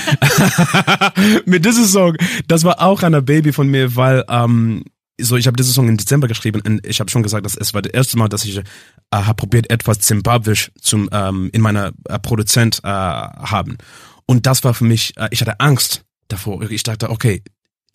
mit 1.45 1.65
diesem 1.67 1.85
Song, 1.85 2.17
das 2.49 2.65
war 2.65 2.81
auch 2.81 3.03
eine 3.03 3.21
Baby 3.21 3.53
von 3.53 3.69
mir, 3.69 3.97
weil 3.97 4.25
ähm, 4.31 4.85
so 5.21 5.37
ich 5.37 5.47
habe 5.47 5.57
diese 5.57 5.73
Song 5.73 5.89
im 5.89 5.97
Dezember 5.97 6.29
geschrieben 6.29 6.63
und 6.67 6.87
ich 6.87 7.01
habe 7.01 7.11
schon 7.11 7.23
gesagt, 7.23 7.45
dass 7.45 7.57
es 7.57 7.75
war 7.75 7.83
das 7.83 7.93
erste 7.93 8.19
Mal, 8.19 8.29
dass 8.29 8.45
ich 8.45 8.59
äh, 8.59 8.63
habe 9.11 9.35
probiert 9.35 9.71
etwas 9.71 10.01
Zimbabwisch 10.01 10.71
zum 10.81 11.09
ähm, 11.13 11.51
in 11.53 11.63
meiner 11.63 11.93
äh, 12.05 12.19
Produzent 12.19 12.81
äh, 12.83 12.89
haben 12.89 13.79
und 14.27 14.47
das 14.47 14.65
war 14.65 14.75
für 14.75 14.85
mich 14.85 15.17
äh, 15.17 15.29
ich 15.31 15.41
hatte 15.41 15.61
Angst 15.61 16.05
davor 16.29 16.63
ich 16.71 16.83
dachte 16.83 17.11
okay 17.11 17.43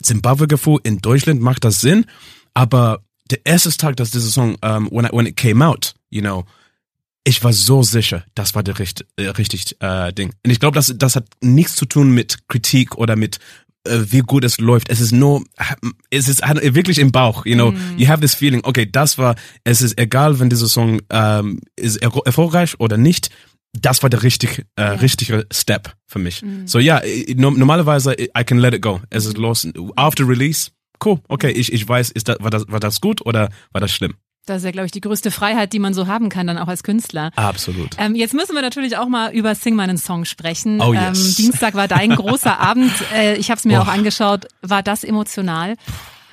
Zimbabwe 0.01 0.47
Gefühl 0.47 0.79
in 0.83 0.99
Deutschland 0.99 1.41
macht 1.41 1.63
das 1.63 1.81
Sinn 1.81 2.05
aber 2.53 3.03
der 3.29 3.45
erste 3.45 3.75
Tag 3.77 3.97
dass 3.97 4.11
dieser 4.11 4.29
Song 4.29 4.57
ähm, 4.61 4.89
when 4.91 5.05
I, 5.05 5.09
when 5.11 5.25
it 5.25 5.37
came 5.37 5.65
out 5.65 5.93
you 6.09 6.21
know 6.21 6.45
ich 7.23 7.43
war 7.43 7.53
so 7.53 7.83
sicher, 7.83 8.25
das 8.35 8.55
war 8.55 8.63
der 8.63 8.79
richtig, 8.79 9.07
äh, 9.15 9.27
richtig 9.27 9.79
äh, 9.79 10.11
Ding. 10.11 10.33
Und 10.43 10.51
ich 10.51 10.59
glaube, 10.59 10.75
das, 10.75 10.93
das 10.97 11.15
hat 11.15 11.27
nichts 11.41 11.75
zu 11.75 11.85
tun 11.85 12.11
mit 12.11 12.47
Kritik 12.47 12.97
oder 12.97 13.15
mit 13.15 13.39
wie 13.87 14.19
gut 14.19 14.43
es 14.43 14.59
läuft. 14.59 14.89
Es 14.89 14.99
ist 14.99 15.11
nur, 15.11 15.43
es 16.09 16.27
ist 16.27 16.41
wirklich 16.41 16.99
im 16.99 17.11
Bauch, 17.11 17.45
you 17.45 17.55
know. 17.55 17.71
Mm. 17.71 17.97
You 17.97 18.07
have 18.07 18.21
this 18.21 18.35
feeling, 18.35 18.61
okay, 18.63 18.85
das 18.89 19.17
war, 19.17 19.35
es 19.63 19.81
ist 19.81 19.99
egal, 19.99 20.39
wenn 20.39 20.49
dieser 20.49 20.67
Song 20.67 21.01
ähm, 21.09 21.59
ist 21.75 21.97
erfolgreich 21.97 22.79
oder 22.79 22.97
nicht. 22.97 23.29
Das 23.73 24.03
war 24.03 24.09
der 24.09 24.21
richtig, 24.23 24.65
äh, 24.75 24.81
ja. 24.81 24.91
richtige 24.93 25.47
Step 25.51 25.95
für 26.05 26.19
mich. 26.19 26.41
Mm. 26.41 26.67
So 26.67 26.79
ja, 26.79 27.01
no, 27.35 27.51
normalerweise 27.51 28.13
I 28.13 28.43
can 28.45 28.59
let 28.59 28.73
it 28.73 28.81
go. 28.81 29.01
Es 29.09 29.25
ist 29.25 29.37
los. 29.37 29.67
After 29.95 30.27
release, 30.27 30.71
cool, 31.03 31.19
okay, 31.27 31.51
ich, 31.51 31.71
ich 31.71 31.87
weiß, 31.87 32.11
ist 32.11 32.27
das, 32.27 32.37
war 32.39 32.49
das, 32.51 32.65
war 32.67 32.79
das 32.79 33.01
gut 33.01 33.25
oder 33.25 33.49
war 33.71 33.81
das 33.81 33.91
schlimm? 33.91 34.13
Das 34.45 34.57
ist 34.57 34.63
ja, 34.65 34.71
glaube 34.71 34.87
ich, 34.87 34.91
die 34.91 35.01
größte 35.01 35.29
Freiheit, 35.29 35.71
die 35.71 35.79
man 35.79 35.93
so 35.93 36.07
haben 36.07 36.29
kann, 36.29 36.47
dann 36.47 36.57
auch 36.57 36.67
als 36.67 36.81
Künstler. 36.81 37.31
Absolut. 37.35 37.95
Ähm, 37.99 38.15
jetzt 38.15 38.33
müssen 38.33 38.55
wir 38.55 38.63
natürlich 38.63 38.97
auch 38.97 39.07
mal 39.07 39.31
über 39.33 39.53
Sing 39.53 39.75
meinen 39.75 39.97
Song 39.97 40.25
sprechen. 40.25 40.81
Oh, 40.81 40.93
yes. 40.93 41.17
ähm, 41.17 41.35
Dienstag 41.35 41.75
war 41.75 41.87
dein 41.87 42.09
großer 42.15 42.59
Abend. 42.59 42.91
Äh, 43.13 43.35
ich 43.35 43.51
habe 43.51 43.59
es 43.59 43.65
mir 43.65 43.77
Boah. 43.77 43.83
auch 43.83 43.87
angeschaut. 43.87 44.47
War 44.61 44.81
das 44.81 45.03
emotional? 45.03 45.75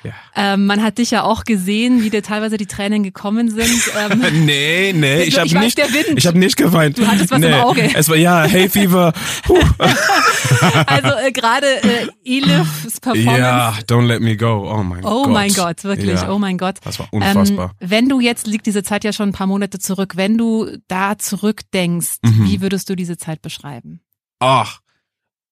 Ja. 0.03 0.13
Ähm, 0.35 0.65
man 0.65 0.81
hat 0.81 0.97
dich 0.97 1.11
ja 1.11 1.23
auch 1.23 1.43
gesehen, 1.43 2.03
wie 2.03 2.09
dir 2.09 2.23
teilweise 2.23 2.57
die 2.57 2.65
Tränen 2.65 3.03
gekommen 3.03 3.49
sind. 3.49 3.69
Ähm, 3.99 4.45
nee, 4.45 4.93
nee, 4.93 5.23
ich 5.23 5.37
habe 5.37 5.49
nicht, 5.59 5.79
ich 6.15 6.27
habe 6.27 6.37
nicht 6.37 6.55
geweint. 6.55 6.97
Du 6.97 7.05
hattest 7.05 7.31
was 7.31 7.39
nee. 7.39 7.47
im 7.47 7.53
Auge. 7.55 7.89
Es 7.93 8.07
war 8.07 8.15
ja 8.15 8.43
Hay 8.43 8.69
Fever. 8.69 9.13
also 10.85 11.09
äh, 11.17 11.31
gerade 11.31 11.65
äh, 11.83 12.07
Elifs 12.23 12.99
Performance. 13.01 13.39
Ja, 13.39 13.73
Don't 13.87 14.05
Let 14.05 14.21
Me 14.21 14.37
Go. 14.37 14.71
Oh 14.71 14.83
mein 14.83 15.03
oh 15.03 15.23
Gott. 15.23 15.27
Oh 15.27 15.29
mein 15.29 15.53
Gott, 15.53 15.83
wirklich. 15.83 16.21
Ja. 16.21 16.31
Oh 16.31 16.39
mein 16.39 16.57
Gott. 16.57 16.75
Das 16.83 16.99
war 16.99 17.07
unfassbar. 17.11 17.75
Ähm, 17.79 17.89
wenn 17.89 18.09
du 18.09 18.19
jetzt 18.19 18.47
liegt 18.47 18.67
diese 18.67 18.83
Zeit 18.83 19.03
ja 19.03 19.11
schon 19.11 19.29
ein 19.29 19.33
paar 19.33 19.47
Monate 19.47 19.79
zurück. 19.79 20.13
Wenn 20.15 20.37
du 20.37 20.77
da 20.87 21.17
zurückdenkst, 21.17 22.17
mhm. 22.23 22.45
wie 22.45 22.61
würdest 22.61 22.89
du 22.89 22.95
diese 22.95 23.17
Zeit 23.17 23.41
beschreiben? 23.41 24.01
Ach, 24.39 24.79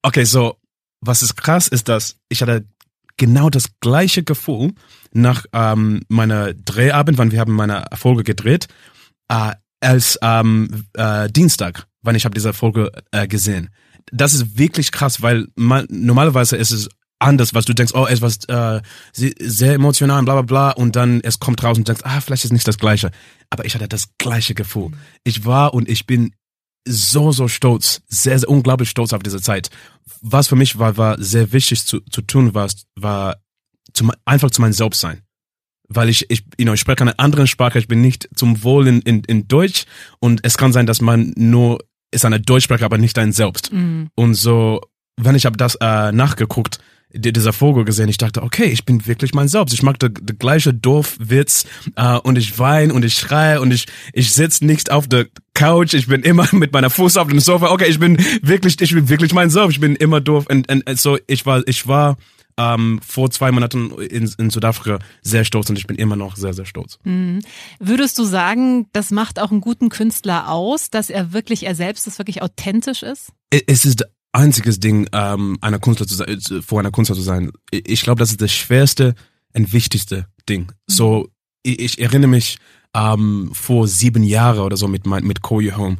okay, 0.03 0.23
so 0.23 0.57
was 1.01 1.21
ist 1.21 1.35
krass 1.35 1.67
ist, 1.67 1.89
dass 1.89 2.17
ich 2.29 2.41
hatte 2.41 2.65
genau 3.17 3.49
das 3.49 3.65
gleiche 3.79 4.23
Gefühl 4.23 4.73
nach 5.11 5.45
ähm, 5.53 6.01
meiner 6.07 6.53
Drehabend, 6.53 7.17
wann 7.17 7.31
wir 7.31 7.39
haben 7.39 7.53
meine 7.53 7.85
Folge 7.93 8.23
gedreht, 8.23 8.67
äh, 9.29 9.51
als 9.79 10.17
ähm, 10.21 10.85
äh, 10.93 11.29
Dienstag, 11.29 11.87
wann 12.01 12.15
ich 12.15 12.25
habe 12.25 12.35
diese 12.35 12.53
Folge 12.53 12.91
äh, 13.11 13.27
gesehen. 13.27 13.69
Das 14.11 14.33
ist 14.33 14.57
wirklich 14.57 14.91
krass, 14.91 15.21
weil 15.21 15.47
man, 15.55 15.85
normalerweise 15.89 16.55
ist 16.55 16.71
es 16.71 16.89
anders, 17.19 17.53
was 17.53 17.65
du 17.65 17.73
denkst, 17.73 17.93
oh, 17.95 18.05
etwas 18.05 18.45
äh, 18.47 18.81
sehr 19.13 19.73
emotional, 19.73 20.23
bla 20.23 20.41
bla 20.41 20.41
bla, 20.43 20.71
und 20.71 20.95
dann 20.95 21.19
es 21.21 21.39
kommt 21.39 21.63
raus 21.63 21.77
und 21.77 21.87
denkst, 21.87 22.03
ah, 22.05 22.21
vielleicht 22.21 22.45
ist 22.45 22.53
nicht 22.53 22.67
das 22.67 22.77
Gleiche. 22.77 23.11
Aber 23.49 23.65
ich 23.65 23.75
hatte 23.75 23.87
das 23.87 24.09
gleiche 24.17 24.53
Gefühl. 24.53 24.91
Ich 25.23 25.45
war 25.45 25.73
und 25.73 25.89
ich 25.89 26.05
bin 26.05 26.33
so, 26.87 27.31
so 27.31 27.47
stolz, 27.47 28.01
sehr, 28.07 28.39
sehr 28.39 28.49
unglaublich 28.49 28.89
stolz 28.89 29.13
auf 29.13 29.23
diese 29.23 29.41
Zeit. 29.41 29.69
Was 30.21 30.47
für 30.47 30.55
mich 30.55 30.79
war, 30.79 30.97
war 30.97 31.21
sehr 31.21 31.51
wichtig 31.51 31.85
zu, 31.85 31.99
zu 32.01 32.21
tun, 32.21 32.53
war, 32.53 32.69
war 32.95 33.37
zum, 33.93 34.11
einfach 34.25 34.51
zu 34.51 34.61
meinem 34.61 34.73
Selbst 34.73 34.99
sein. 34.99 35.21
Weil 35.89 36.09
ich, 36.09 36.29
ich, 36.29 36.43
you 36.57 36.65
know, 36.65 36.73
ich 36.73 36.81
spreche 36.81 37.01
eine 37.01 37.17
andere 37.19 37.47
Sprache, 37.47 37.79
ich 37.79 37.87
bin 37.87 38.01
nicht 38.01 38.27
zum 38.35 38.63
Wohl 38.63 38.87
in, 38.87 39.01
in, 39.01 39.23
in 39.23 39.47
Deutsch 39.47 39.85
und 40.19 40.41
es 40.43 40.57
kann 40.57 40.73
sein, 40.73 40.85
dass 40.85 41.01
man 41.01 41.33
nur 41.37 41.79
ist 42.11 42.25
eine 42.25 42.39
Deutschsprache, 42.39 42.85
aber 42.85 42.97
nicht 42.97 43.17
ein 43.17 43.31
Selbst. 43.31 43.71
Mhm. 43.71 44.09
Und 44.15 44.33
so, 44.33 44.81
wenn 45.17 45.35
ich 45.35 45.45
habe 45.45 45.57
das 45.57 45.75
äh, 45.75 46.11
nachgeguckt, 46.11 46.79
dieser 47.13 47.53
Vogel 47.53 47.85
gesehen. 47.85 48.09
Ich 48.09 48.17
dachte, 48.17 48.43
okay, 48.43 48.65
ich 48.65 48.85
bin 48.85 49.05
wirklich 49.07 49.33
mein 49.33 49.47
Selbst. 49.47 49.73
Ich 49.73 49.83
mag 49.83 49.99
der 49.99 50.09
gleiche 50.09 50.73
Dorfwitz 50.73 51.65
äh, 51.95 52.17
und 52.17 52.37
ich 52.37 52.59
weine 52.59 52.93
und 52.93 53.05
ich 53.05 53.15
schreie 53.15 53.61
und 53.61 53.71
ich 53.71 53.85
ich 54.13 54.33
sitze 54.33 54.65
nicht 54.65 54.91
auf 54.91 55.07
der 55.07 55.27
Couch. 55.53 55.93
Ich 55.93 56.07
bin 56.07 56.21
immer 56.23 56.47
mit 56.51 56.73
meiner 56.73 56.89
Fuß 56.89 57.17
auf 57.17 57.27
dem 57.27 57.39
Sofa. 57.39 57.71
Okay, 57.71 57.87
ich 57.87 57.99
bin 57.99 58.17
wirklich, 58.41 58.79
ich 58.81 58.93
bin 58.93 59.09
wirklich 59.09 59.33
mein 59.33 59.49
Selbst. 59.49 59.75
Ich 59.75 59.79
bin 59.79 59.95
immer 59.95 60.21
doof 60.21 60.45
und, 60.49 60.69
und, 60.69 60.87
und 60.87 60.99
so. 60.99 61.17
Ich 61.27 61.45
war, 61.45 61.63
ich 61.67 61.87
war 61.87 62.17
ähm, 62.57 62.99
vor 63.05 63.29
zwei 63.29 63.51
Monaten 63.51 63.91
in, 64.01 64.29
in 64.37 64.49
Südafrika 64.49 64.99
sehr 65.21 65.45
stolz 65.45 65.69
und 65.69 65.77
ich 65.77 65.87
bin 65.87 65.95
immer 65.95 66.15
noch 66.15 66.35
sehr, 66.35 66.53
sehr 66.53 66.65
stolz. 66.65 66.97
Mhm. 67.03 67.41
Würdest 67.79 68.17
du 68.17 68.23
sagen, 68.23 68.87
das 68.93 69.11
macht 69.11 69.39
auch 69.39 69.51
einen 69.51 69.61
guten 69.61 69.89
Künstler 69.89 70.49
aus, 70.49 70.89
dass 70.89 71.09
er 71.09 71.33
wirklich 71.33 71.65
er 71.65 71.75
selbst 71.75 72.07
ist, 72.07 72.17
wirklich 72.17 72.41
authentisch 72.41 73.03
ist? 73.03 73.31
Es 73.49 73.85
ist 73.85 74.05
einziges 74.37 74.79
Ding, 74.79 75.07
ähm, 75.11 75.57
einer 75.61 75.79
Künstler 75.79 76.07
zu 76.07 76.15
sein, 76.15 76.29
äh, 76.29 76.61
vor 76.61 76.79
einer 76.79 76.91
Künstler 76.91 77.15
zu 77.15 77.21
sein. 77.21 77.51
Ich 77.71 78.03
glaube, 78.03 78.19
das 78.19 78.31
ist 78.31 78.41
das 78.41 78.53
schwerste 78.53 79.15
und 79.53 79.73
wichtigste 79.73 80.27
Ding. 80.47 80.71
So, 80.85 81.29
ich, 81.63 81.79
ich 81.79 81.99
erinnere 81.99 82.29
mich 82.29 82.59
ähm, 82.93 83.49
vor 83.53 83.87
sieben 83.87 84.23
Jahren 84.23 84.59
oder 84.59 84.77
so 84.77 84.87
mit 84.87 85.05
mein, 85.05 85.25
mit 85.25 85.41
Koyo 85.41 85.75
Home. 85.75 85.97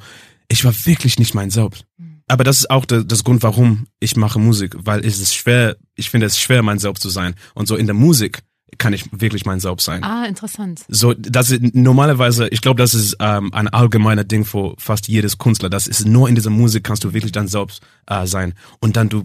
Ich 0.48 0.64
war 0.64 0.74
wirklich 0.86 1.20
nicht 1.20 1.34
mein 1.34 1.50
Selbst. 1.50 1.86
Mhm. 1.98 2.22
Aber 2.28 2.44
das 2.44 2.60
ist 2.60 2.70
auch 2.70 2.86
der, 2.86 3.04
das 3.04 3.24
Grund, 3.24 3.44
warum 3.44 3.88
ich 4.00 4.16
mache 4.16 4.40
Musik, 4.40 4.76
weil 4.78 5.06
es 5.06 5.20
ist 5.20 5.34
schwer, 5.34 5.78
ich 5.96 6.10
finde 6.10 6.28
es 6.28 6.40
schwer, 6.40 6.62
mein 6.62 6.80
Selbst 6.80 7.02
zu 7.02 7.10
sein. 7.10 7.36
Und 7.56 7.68
so 7.68 7.76
in 7.76 7.88
der 7.88 7.96
Musik 7.96 8.44
kann 8.78 8.94
ich 8.94 9.06
wirklich 9.12 9.46
mein 9.46 9.60
Selbst 9.60 9.86
sein. 9.86 10.04
Ah, 10.04 10.26
interessant. 10.26 10.82
So, 10.88 11.14
das 11.14 11.52
ist 11.52 11.74
normalerweise, 11.74 12.48
ich 12.50 12.62
glaube, 12.62 12.82
das 12.82 12.94
ist 12.94 13.18
ähm, 13.20 13.54
ein 13.54 13.68
allgemeiner 13.68 14.24
Ding 14.24 14.46
für 14.46 14.76
fast 14.78 15.08
jedes 15.08 15.38
Künstler. 15.38 15.70
Das 15.70 15.88
ist 15.88 16.06
nur 16.06 16.28
in 16.30 16.36
dieser 16.36 16.50
Musik 16.50 16.84
kannst 16.84 17.04
du 17.04 17.14
wirklich 17.14 17.32
dein 17.32 17.48
Selbst 17.48 17.82
äh, 18.08 18.26
sein. 18.28 18.54
Und 18.80 18.98
dann 18.98 19.10
du 19.10 19.24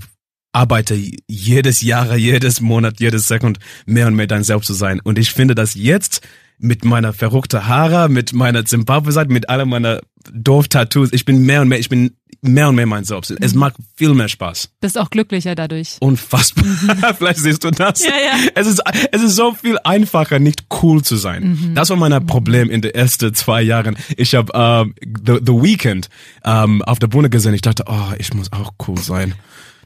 arbeite 0.53 0.99
jedes 1.27 1.81
Jahr, 1.81 2.15
jedes 2.17 2.61
Monat, 2.61 3.01
jedes 3.01 3.27
Sekund 3.27 3.59
mehr 3.87 4.07
und 4.07 4.15
mehr 4.15 4.27
dein 4.27 4.45
Selbst 4.45 4.67
zu 4.67 4.75
sein. 4.75 5.01
Und 5.01 5.19
ich 5.19 5.33
finde, 5.33 5.55
dass 5.55 5.75
jetzt 5.75 6.21
mit 6.63 6.85
meiner 6.85 7.13
verrückten 7.13 7.67
Haare, 7.67 8.09
mit 8.09 8.33
meiner 8.33 8.65
Zimbabwe-Seite, 8.65 9.33
mit 9.33 9.49
all 9.49 9.67
meiner 9.67 10.01
Dorf-Tattoos, 10.33 11.13
ich 11.13 11.25
bin 11.25 11.43
mehr 11.43 11.63
und 11.63 11.69
mehr, 11.69 11.81
ich 11.81 11.89
bin 11.89 12.17
mehr 12.41 12.69
und 12.69 12.77
mehr 12.77 12.87
mein 12.87 13.05
Selbst. 13.05 13.33
Es 13.41 13.55
mhm. 13.55 13.61
macht 13.61 13.75
viel 13.97 14.15
mehr 14.15 14.29
Spaß. 14.29 14.71
Bist 14.81 14.99
auch 14.99 15.11
glücklicher 15.11 15.55
dadurch. 15.55 15.97
Unfassbar. 16.01 16.65
Mhm. 16.65 17.15
Vielleicht 17.19 17.39
siehst 17.39 17.65
du 17.65 17.71
das. 17.71 18.05
Ja, 18.05 18.11
ja. 18.11 18.51
Es 18.55 18.67
ist, 18.67 18.81
es 19.11 19.23
ist 19.23 19.37
so 19.37 19.55
viel 19.55 19.79
einfacher, 19.85 20.39
nicht 20.39 20.65
cool 20.83 21.03
zu 21.03 21.17
sein. 21.17 21.51
Mhm. 21.51 21.75
Das 21.75 21.91
war 21.91 21.97
mein 21.97 22.27
Problem 22.27 22.71
in 22.71 22.81
den 22.81 22.93
ersten 22.95 23.35
zwei 23.35 23.63
Jahren. 23.63 23.97
Ich 24.17 24.35
habe 24.35 24.53
ähm, 24.55 24.95
The, 25.05 25.39
The 25.45 25.53
Weekend 25.53 26.09
ähm, 26.45 26.83
auf 26.83 26.99
der 26.99 27.09
Bühne 27.09 27.31
gesehen. 27.31 27.55
Ich 27.55 27.63
dachte, 27.63 27.85
oh, 27.87 28.13
ich 28.19 28.35
muss 28.35 28.53
auch 28.53 28.73
cool 28.87 28.99
sein. 28.99 29.35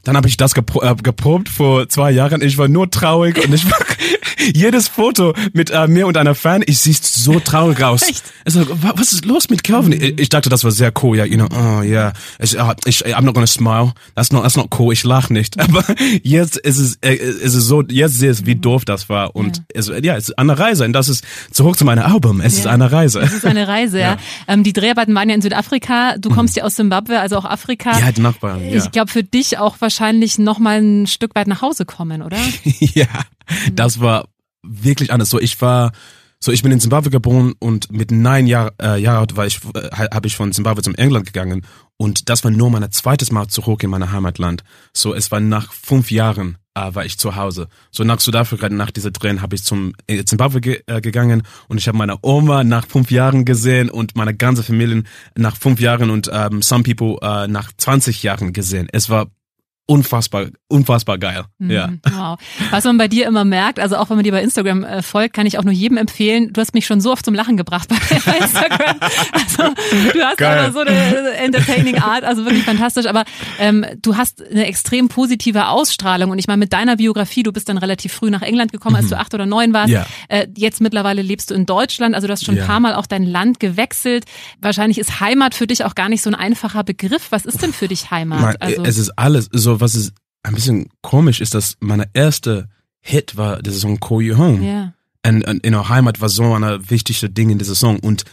Dann 0.03 0.15
habe 0.15 0.27
ich 0.27 0.37
das 0.37 0.53
gepro 0.53 0.81
äh, 0.83 0.95
geprobt 0.95 1.49
vor 1.49 1.89
zwei 1.89 2.11
Jahren. 2.11 2.41
Ich 2.41 2.57
war 2.57 2.67
nur 2.67 2.89
traurig 2.89 3.43
und 3.43 3.53
ich 3.53 3.69
war 3.69 3.77
jedes 4.53 4.87
Foto 4.87 5.33
mit 5.53 5.69
äh, 5.69 5.87
mir 5.87 6.07
und 6.07 6.17
einer 6.17 6.35
Fan, 6.35 6.63
ich 6.65 6.79
siehst 6.79 7.05
so 7.05 7.39
traurig 7.39 7.81
aus. 7.83 8.03
Echt? 8.03 8.23
Also, 8.45 8.65
was 8.81 9.13
ist 9.13 9.25
los 9.25 9.49
mit 9.49 9.63
Calvin? 9.63 9.93
Ich, 9.93 10.19
ich 10.19 10.29
dachte, 10.29 10.49
das 10.49 10.63
war 10.63 10.71
sehr 10.71 10.91
cool. 11.03 11.17
Ja, 11.17 11.25
you 11.25 11.35
know, 11.35 11.47
oh 11.51 11.81
yeah, 11.81 12.13
ich, 12.39 12.57
uh, 12.57 12.73
ich, 12.85 13.05
I'm 13.05 13.23
not 13.23 13.33
gonna 13.33 13.47
smile. 13.47 13.93
That's 14.15 14.31
not, 14.31 14.43
that's 14.43 14.55
not 14.55 14.69
cool. 14.79 14.93
Ich 14.93 15.03
lach 15.03 15.29
nicht. 15.29 15.59
Aber 15.67 15.83
jetzt 16.23 16.57
ist 16.57 16.77
es, 16.77 16.95
äh, 17.01 17.15
ist 17.15 17.55
es 17.55 17.65
so, 17.65 17.81
jetzt 17.83 18.19
sehe 18.19 18.31
ich, 18.31 18.45
wie 18.45 18.55
doof 18.55 18.85
das 18.85 19.09
war 19.09 19.35
und 19.35 19.57
ja. 19.57 19.63
es, 19.75 19.91
ja, 20.01 20.15
es 20.15 20.29
ist 20.29 20.39
eine 20.39 20.57
Reise 20.57 20.85
und 20.85 20.93
das 20.93 21.09
ist 21.09 21.25
zurück 21.51 21.77
zu 21.77 21.85
meinem 21.85 22.05
Album. 22.05 22.41
Es 22.41 22.53
ja. 22.55 22.59
ist 22.61 22.67
eine 22.67 22.91
Reise. 22.91 23.19
Es 23.19 23.33
ist 23.33 23.45
eine 23.45 23.67
Reise. 23.67 23.99
ja. 23.99 24.13
ja. 24.13 24.17
Ähm, 24.47 24.63
die 24.63 24.73
Dreharbeiten 24.73 25.13
waren 25.15 25.29
ja 25.29 25.35
in 25.35 25.41
Südafrika. 25.41 26.17
Du 26.17 26.29
kommst 26.29 26.55
mhm. 26.55 26.59
ja 26.59 26.65
aus 26.65 26.75
Zimbabwe, 26.75 27.19
also 27.19 27.37
auch 27.37 27.45
Afrika. 27.45 27.99
Ja, 27.99 28.11
die 28.11 28.21
Nachbarn. 28.21 28.61
Ja. 28.63 28.77
Ich 28.77 28.91
glaube, 28.91 29.11
für 29.11 29.23
dich 29.23 29.57
auch 29.57 29.75
wahrscheinlich 29.79 30.07
wahrscheinlich 30.07 30.37
noch 30.37 30.59
mal 30.59 30.81
ein 30.81 31.07
Stück 31.07 31.35
weit 31.35 31.47
nach 31.47 31.61
Hause 31.61 31.85
kommen, 31.85 32.21
oder? 32.21 32.37
ja, 32.79 33.07
das 33.73 33.99
war 33.99 34.27
wirklich 34.63 35.11
anders. 35.11 35.29
So, 35.29 35.39
ich 35.39 35.59
war, 35.61 35.91
so 36.39 36.51
ich 36.51 36.63
bin 36.63 36.71
in 36.71 36.79
Zimbabwe 36.79 37.09
geboren 37.09 37.53
und 37.59 37.91
mit 37.91 38.11
neun 38.11 38.47
Jahr, 38.47 38.73
äh, 38.81 38.99
Jahren 38.99 39.19
alt 39.19 39.35
war 39.35 39.45
ich, 39.45 39.59
äh, 39.73 39.89
habe 40.13 40.27
ich 40.27 40.35
von 40.35 40.51
Zimbabwe 40.51 40.81
zum 40.81 40.95
England 40.95 41.25
gegangen 41.25 41.65
und 41.97 42.29
das 42.29 42.43
war 42.43 42.51
nur 42.51 42.69
mein 42.69 42.91
zweites 42.91 43.31
Mal 43.31 43.47
zurück 43.47 43.83
in 43.83 43.89
mein 43.89 44.11
Heimatland. 44.11 44.63
So, 44.93 45.13
es 45.13 45.31
war 45.31 45.39
nach 45.39 45.73
fünf 45.73 46.11
Jahren 46.11 46.57
äh, 46.77 46.95
war 46.95 47.05
ich 47.05 47.17
zu 47.17 47.35
Hause. 47.35 47.67
So 47.91 48.03
nach 48.03 48.19
Südafrika, 48.19 48.69
nach 48.69 48.91
dieser 48.91 49.11
Tränen, 49.11 49.41
habe 49.41 49.55
ich 49.55 49.63
zum 49.63 49.93
äh, 50.07 50.23
Zimbabwe 50.23 50.61
ge 50.61 50.81
äh, 50.87 51.01
gegangen 51.01 51.43
und 51.67 51.77
ich 51.77 51.87
habe 51.87 51.97
meine 51.97 52.17
Oma 52.21 52.63
nach 52.63 52.87
fünf 52.87 53.11
Jahren 53.11 53.45
gesehen 53.45 53.89
und 53.89 54.15
meine 54.15 54.35
ganze 54.35 54.63
Familie 54.63 55.03
nach 55.35 55.57
fünf 55.57 55.79
Jahren 55.79 56.09
und 56.09 56.29
ähm, 56.31 56.61
some 56.61 56.83
people 56.83 57.17
äh, 57.21 57.47
nach 57.47 57.71
20 57.75 58.23
Jahren 58.23 58.53
gesehen. 58.53 58.87
Es 58.91 59.09
war 59.09 59.27
unfassbar, 59.87 60.47
unfassbar 60.67 61.17
geil. 61.17 61.45
Mhm, 61.59 61.71
ja. 61.71 61.89
Wow. 62.11 62.37
Was 62.71 62.83
man 62.83 62.97
bei 62.97 63.07
dir 63.07 63.25
immer 63.25 63.45
merkt, 63.45 63.79
also 63.79 63.95
auch 63.95 64.09
wenn 64.09 64.17
man 64.17 64.25
dir 64.25 64.33
bei 64.33 64.43
Instagram 64.43 64.83
äh, 64.83 65.01
folgt, 65.01 65.33
kann 65.33 65.45
ich 65.45 65.57
auch 65.57 65.63
nur 65.63 65.73
jedem 65.73 65.97
empfehlen. 65.97 66.51
Du 66.51 66.59
hast 66.59 66.73
mich 66.73 66.85
schon 66.85 66.99
so 66.99 67.11
oft 67.11 67.23
zum 67.23 67.33
Lachen 67.33 67.55
gebracht 67.55 67.87
bei, 67.87 67.95
bei 68.25 68.37
Instagram. 68.37 68.97
Also 69.31 69.73
du 70.13 70.19
hast 70.19 70.37
geil. 70.37 70.59
aber 70.59 70.73
so 70.73 70.79
eine 70.79 71.31
entertaining 71.35 71.99
Art, 71.99 72.25
also 72.25 72.43
wirklich 72.43 72.65
fantastisch. 72.65 73.05
Aber 73.05 73.23
ähm, 73.59 73.85
du 74.01 74.17
hast 74.17 74.43
eine 74.43 74.67
extrem 74.67 75.07
positive 75.07 75.67
Ausstrahlung 75.69 76.31
und 76.31 76.39
ich 76.39 76.47
meine 76.47 76.59
mit 76.59 76.73
deiner 76.73 76.97
Biografie, 76.97 77.43
du 77.43 77.53
bist 77.53 77.69
dann 77.69 77.77
relativ 77.77 78.11
früh 78.11 78.29
nach 78.29 78.41
England 78.41 78.73
gekommen, 78.73 78.97
als 78.97 79.05
mhm. 79.05 79.09
du 79.11 79.17
acht 79.19 79.33
oder 79.33 79.45
neun 79.45 79.71
warst. 79.71 79.89
Ja. 79.89 80.05
Äh, 80.27 80.47
jetzt 80.57 80.81
mittlerweile 80.81 81.21
lebst 81.21 81.51
du 81.51 81.55
in 81.55 81.65
Deutschland, 81.65 82.13
also 82.13 82.27
du 82.27 82.33
hast 82.33 82.43
schon 82.43 82.57
ja. 82.57 82.63
ein 82.63 82.67
paar 82.67 82.81
Mal 82.81 82.93
auch 82.93 83.05
dein 83.05 83.23
Land 83.23 83.61
gewechselt. 83.61 84.25
Wahrscheinlich 84.59 84.97
ist 84.97 85.21
Heimat 85.21 85.55
für 85.55 85.65
dich 85.65 85.85
auch 85.85 85.95
gar 85.95 86.09
nicht 86.09 86.21
so 86.21 86.29
ein 86.29 86.35
einfacher 86.35 86.83
Begriff. 86.83 87.27
Was 87.29 87.45
ist 87.45 87.61
denn 87.61 87.71
für 87.71 87.87
dich 87.87 88.11
Heimat? 88.11 88.41
Nein, 88.41 88.55
also, 88.59 88.83
es 88.83 88.97
ist 88.97 89.17
alles 89.17 89.47
so 89.53 89.76
was 89.79 89.95
ist 89.95 90.13
ein 90.43 90.55
bisschen 90.55 90.89
komisch 91.01 91.41
ist, 91.41 91.53
dass 91.53 91.77
meine 91.79 92.09
erste 92.13 92.69
Hit 93.01 93.37
war 93.37 93.61
dieser 93.61 93.79
Song 93.79 93.99
Call 93.99 94.21
You 94.21 94.37
Home. 94.37 94.61
Yeah. 94.61 94.93
Und, 95.25 95.47
und 95.47 95.63
in 95.65 95.73
der 95.73 95.89
Heimat 95.89 96.21
war 96.21 96.29
so 96.29 96.53
eine 96.53 96.89
wichtige 96.89 97.29
Ding 97.29 97.49
in 97.49 97.57
dieser 97.57 97.75
Song. 97.75 97.99
Und 97.99 98.23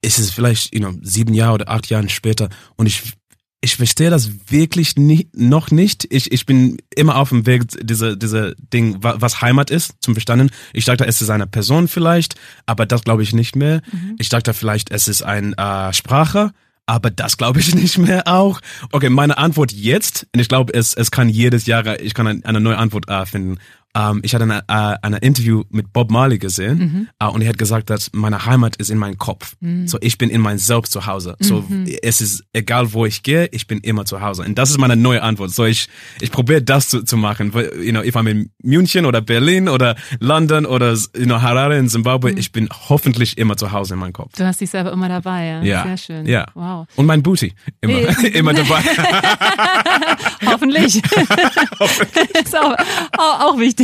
es 0.00 0.18
ist 0.18 0.32
vielleicht, 0.32 0.74
you 0.74 0.80
know, 0.80 0.94
sieben 1.02 1.34
Jahre 1.34 1.54
oder 1.54 1.68
acht 1.68 1.88
Jahre 1.88 2.08
später 2.08 2.48
und 2.76 2.86
ich, 2.86 3.14
ich 3.60 3.76
verstehe 3.76 4.10
das 4.10 4.50
wirklich 4.50 4.96
nicht, 4.96 5.34
noch 5.34 5.70
nicht. 5.70 6.06
Ich, 6.10 6.30
ich 6.30 6.44
bin 6.44 6.76
immer 6.94 7.16
auf 7.16 7.30
dem 7.30 7.46
Weg, 7.46 7.62
diese, 7.80 8.16
diese 8.16 8.54
Ding, 8.58 8.98
was 9.00 9.40
Heimat 9.40 9.70
ist, 9.70 9.94
zum 10.00 10.14
Verstanden. 10.14 10.50
Ich 10.74 10.84
dachte, 10.84 11.06
es 11.06 11.22
ist 11.22 11.30
eine 11.30 11.46
Person 11.46 11.88
vielleicht, 11.88 12.34
aber 12.66 12.84
das 12.84 13.04
glaube 13.04 13.22
ich 13.22 13.32
nicht 13.32 13.56
mehr. 13.56 13.80
Mhm. 13.90 14.16
Ich 14.18 14.28
dachte 14.28 14.52
vielleicht, 14.52 14.90
es 14.90 15.08
ist 15.08 15.22
eine 15.22 15.56
äh, 15.56 15.94
Sprache, 15.94 16.52
aber 16.86 17.10
das 17.10 17.36
glaube 17.36 17.60
ich 17.60 17.74
nicht 17.74 17.98
mehr 17.98 18.26
auch. 18.26 18.60
Okay, 18.92 19.10
meine 19.10 19.38
Antwort 19.38 19.72
jetzt, 19.72 20.26
und 20.34 20.40
ich 20.40 20.48
glaube, 20.48 20.74
es, 20.74 20.94
es 20.94 21.10
kann 21.10 21.28
jedes 21.28 21.66
Jahr, 21.66 22.00
ich 22.00 22.14
kann 22.14 22.42
eine 22.44 22.60
neue 22.60 22.78
Antwort 22.78 23.08
äh, 23.08 23.26
finden. 23.26 23.58
Ähm, 23.94 24.20
ich 24.22 24.34
hatte 24.34 24.44
eine, 24.44 24.64
äh, 24.68 24.96
ein 25.02 25.14
Interview 25.14 25.62
mit 25.70 25.92
Bob 25.92 26.10
Marley 26.10 26.38
gesehen 26.38 26.78
Mhm. 26.78 27.08
äh, 27.18 27.26
und 27.26 27.42
er 27.42 27.48
hat 27.48 27.58
gesagt, 27.58 27.90
dass 27.90 28.10
meine 28.12 28.44
Heimat 28.46 28.76
ist 28.76 28.90
in 28.90 28.98
meinem 28.98 29.18
Kopf. 29.18 29.54
So 29.86 29.98
ich 30.00 30.18
bin 30.18 30.30
in 30.30 30.40
mein 30.40 30.58
Selbst 30.58 30.92
zu 30.92 31.06
Hause. 31.06 31.36
So 31.40 31.64
Mhm. 31.68 31.86
es 32.02 32.20
ist 32.20 32.44
egal, 32.52 32.92
wo 32.92 33.06
ich 33.06 33.22
gehe, 33.22 33.48
ich 33.52 33.66
bin 33.66 33.78
immer 33.80 34.04
zu 34.04 34.20
Hause. 34.20 34.42
Und 34.42 34.56
das 34.58 34.70
ist 34.70 34.78
meine 34.78 34.96
neue 34.96 35.22
Antwort. 35.22 35.50
So 35.52 35.64
ich 35.64 35.88
ich 36.20 36.30
probiere 36.30 36.62
das 36.62 36.88
zu, 36.88 37.02
zu 37.04 37.16
machen. 37.16 37.52
You 37.80 37.90
know, 37.92 38.02
if 38.02 38.16
I'm 38.16 38.28
in 38.28 38.50
München 38.62 39.06
oder 39.06 39.20
Berlin 39.20 39.68
oder 39.68 39.96
London 40.20 40.66
oder 40.66 40.92
you 41.16 41.24
know, 41.24 41.40
Harare 41.40 41.78
in 41.78 41.88
Zimbabwe, 41.88 42.32
Mhm. 42.32 42.38
ich 42.38 42.52
bin 42.52 42.68
hoffentlich 42.88 43.38
immer 43.38 43.56
zu 43.56 43.70
Hause 43.72 43.94
in 43.94 44.00
meinem 44.00 44.12
Kopf. 44.12 44.32
Du 44.36 44.44
hast 44.44 44.60
dich 44.60 44.70
selber 44.70 44.92
immer 44.92 45.08
dabei, 45.08 45.46
ja. 45.46 45.62
Ja. 45.62 45.82
Sehr 45.84 45.96
schön. 45.98 46.26
Ja. 46.26 46.46
Wow. 46.54 46.86
Und 46.96 47.06
mein 47.06 47.22
Booty 47.22 47.52
immer 47.80 48.00
Ja. 48.00 48.10
immer 48.34 48.52
dabei. 48.54 48.82
Hoffentlich. 50.46 50.96
ist 52.44 52.56
auch, 52.56 52.74
auch, 53.18 53.40
auch 53.40 53.58
wichtig. 53.58 53.83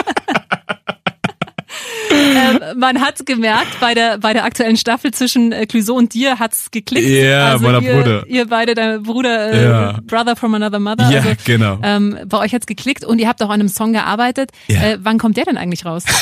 ähm, 2.21 2.59
man 2.79 3.01
hat 3.01 3.25
gemerkt, 3.25 3.79
bei 3.79 3.93
der, 3.93 4.17
bei 4.17 4.33
der 4.33 4.43
aktuellen 4.45 4.77
Staffel 4.77 5.11
zwischen 5.11 5.51
äh, 5.51 5.65
Clouseau 5.65 5.95
und 5.95 6.13
dir 6.13 6.39
hat's 6.39 6.71
geklickt. 6.71 7.07
Ja, 7.07 7.51
also 7.53 7.65
meiner 7.65 7.81
ihr, 7.81 7.93
Bruder. 7.95 8.27
Ihr 8.27 8.47
beide, 8.47 8.75
dein 8.75 9.03
Bruder, 9.03 9.51
äh, 9.51 9.63
Ja. 9.63 9.99
Brother 10.05 10.35
from 10.35 10.53
another 10.55 10.79
mother. 10.79 11.09
Ja, 11.09 11.19
also, 11.21 11.31
genau. 11.45 11.79
Ähm, 11.83 12.17
bei 12.27 12.37
euch 12.39 12.53
hat's 12.53 12.65
geklickt 12.65 13.03
und 13.05 13.19
ihr 13.19 13.27
habt 13.27 13.41
auch 13.41 13.49
an 13.49 13.59
einem 13.59 13.69
Song 13.69 13.93
gearbeitet. 13.93 14.51
Ja. 14.67 14.81
Äh, 14.81 14.97
wann 15.01 15.17
kommt 15.17 15.37
der 15.37 15.45
denn 15.45 15.57
eigentlich 15.57 15.85
raus? 15.85 16.03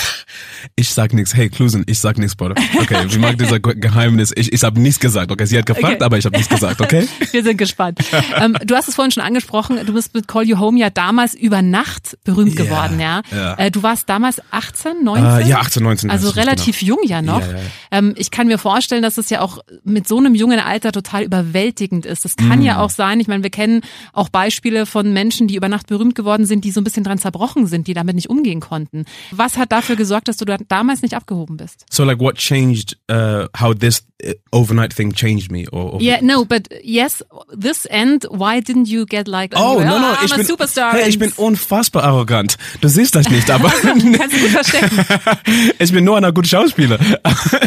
Ich 0.76 0.90
sag 0.90 1.14
nichts. 1.14 1.34
Hey, 1.36 1.50
Clusen, 1.50 1.84
ich 1.88 2.00
sag 2.00 2.18
nichts, 2.20 2.36
Bruder. 2.36 2.54
Okay, 2.80 2.98
wie 3.10 3.18
mag 3.18 3.38
dieser 3.38 3.60
Ge- 3.60 3.76
Geheimnis? 3.76 4.32
Ich, 4.36 4.54
ich 4.54 4.64
habe 4.64 4.80
nichts 4.80 5.00
gesagt. 5.00 5.32
Okay, 5.32 5.46
sie 5.46 5.58
hat 5.58 5.66
gefragt, 5.66 5.96
Okay. 5.96 6.04
aber 6.04 6.18
ich 6.20 6.26
habe 6.26 6.38
nichts 6.38 6.50
gesagt. 6.54 6.80
Okay? 6.82 7.08
Wir 7.32 7.44
sind 7.44 7.58
gespannt. 7.58 8.00
ähm, 8.40 8.56
du 8.64 8.76
hast 8.76 8.88
es 8.88 8.96
vorhin 8.96 9.12
schon 9.12 9.24
angesprochen, 9.24 9.80
du 9.86 9.94
bist 9.94 10.14
mit 10.14 10.28
Call 10.28 10.44
You 10.44 10.60
Home 10.60 10.78
ja 10.80 10.90
damals 10.92 11.34
über 11.34 11.62
Nacht 11.64 12.18
berühmt 12.24 12.56
geworden, 12.56 13.00
ja. 13.00 13.22
ja. 13.36 13.56
Äh, 13.58 13.72
du 13.72 13.82
warst 13.82 14.08
damals 14.10 14.40
18, 14.52 15.04
19? 15.04 15.26
Äh, 15.48 15.50
ja, 15.50 15.60
18, 15.62 15.82
19. 15.84 15.89
Also 15.90 16.08
das 16.08 16.24
ist 16.24 16.34
genau. 16.34 16.46
relativ 16.46 16.82
jung 16.82 17.00
ja 17.06 17.22
noch. 17.22 17.42
Ja, 17.42 17.52
ja. 17.54 17.58
Ähm, 17.92 18.14
ich 18.18 18.32
kann 18.32 18.48
mir 18.48 18.58
vorstellen, 18.58 19.02
dass 19.04 19.18
es 19.18 19.30
ja 19.30 19.42
auch 19.42 19.60
mit 19.84 20.08
so 20.08 20.18
einem 20.18 20.36
jungen 20.36 20.60
Alter 20.60 20.92
total 20.92 21.24
überwältigend 21.24 22.06
ist. 22.06 22.26
Das 22.26 22.36
kann 22.36 22.60
Mm. 22.60 22.64
ja 22.64 22.80
auch 22.82 22.90
sein, 22.90 23.20
ich 23.20 23.28
meine, 23.28 23.44
wir 23.44 23.50
kennen 23.50 23.82
auch 24.14 24.30
Beispiele 24.30 24.86
von 24.86 25.12
Menschen, 25.14 25.48
die 25.48 25.56
über 25.56 25.70
Nacht 25.70 25.88
berühmt 25.88 26.16
geworden 26.16 26.46
sind, 26.46 26.64
die 26.66 26.72
so 26.72 26.82
ein 26.82 26.84
bisschen 26.84 27.04
dran 27.04 27.18
zerbrochen 27.18 27.68
sind, 27.68 27.88
die 27.88 27.94
damit 27.94 28.16
nicht 28.16 28.30
umgehen 28.30 28.60
konnten. 28.60 29.06
Was 29.32 29.58
hat 29.58 29.72
dafür 29.72 29.96
gesorgt, 29.96 30.28
dass 30.28 30.38
du 30.38 30.46
da 30.46 30.58
damals 30.68 31.02
nicht 31.02 31.14
abgehoben 31.16 31.58
bist? 31.58 31.86
So 31.90 32.04
like 32.04 32.20
what 32.20 32.36
changed 32.36 32.98
uh, 33.12 33.46
how 33.60 33.74
this 33.74 34.04
uh, 34.24 34.34
overnight 34.52 34.94
thing 34.96 35.14
changed 35.14 35.52
me? 35.52 35.66
Or, 35.72 35.94
or 35.94 36.02
Yeah, 36.02 36.20
no, 36.22 36.46
but 36.46 36.68
yes, 36.84 37.24
this 37.58 37.86
and 37.88 38.26
why 38.30 38.60
didn't 38.62 38.88
you 38.88 39.06
get 39.06 39.28
like 39.28 39.54
Oh, 39.56 39.80
you 39.80 39.86
no, 39.86 40.00
no, 40.00 40.08
I'm 40.14 40.26
ich 40.26 40.34
a 40.34 40.38
bin, 40.38 40.46
superstar 40.46 40.92
hey, 40.94 41.10
ich 41.10 41.18
bin 41.20 41.32
unfassbar 41.38 42.04
arrogant. 42.04 42.58
Du 42.82 42.88
siehst 42.90 43.16
das 43.16 43.30
nicht, 43.30 43.50
aber 43.50 43.70
Kannst 43.82 44.36
du 44.36 44.40
gut 44.40 44.50
verstecken. 44.50 45.00
ich 45.80 45.92
bin 45.92 46.04
nur 46.04 46.18
ein 46.18 46.34
guter 46.34 46.48
Schauspieler. 46.48 47.00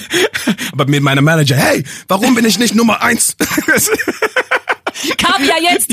aber 0.72 0.86
mit 0.86 1.02
meinem 1.02 1.24
Manager, 1.24 1.56
hey, 1.56 1.82
warum 2.08 2.34
bin 2.34 2.44
ich 2.44 2.58
nicht 2.58 2.74
Nummer 2.74 3.02
eins? 3.02 3.36
Kaviar 5.16 5.60
jetzt! 5.60 5.92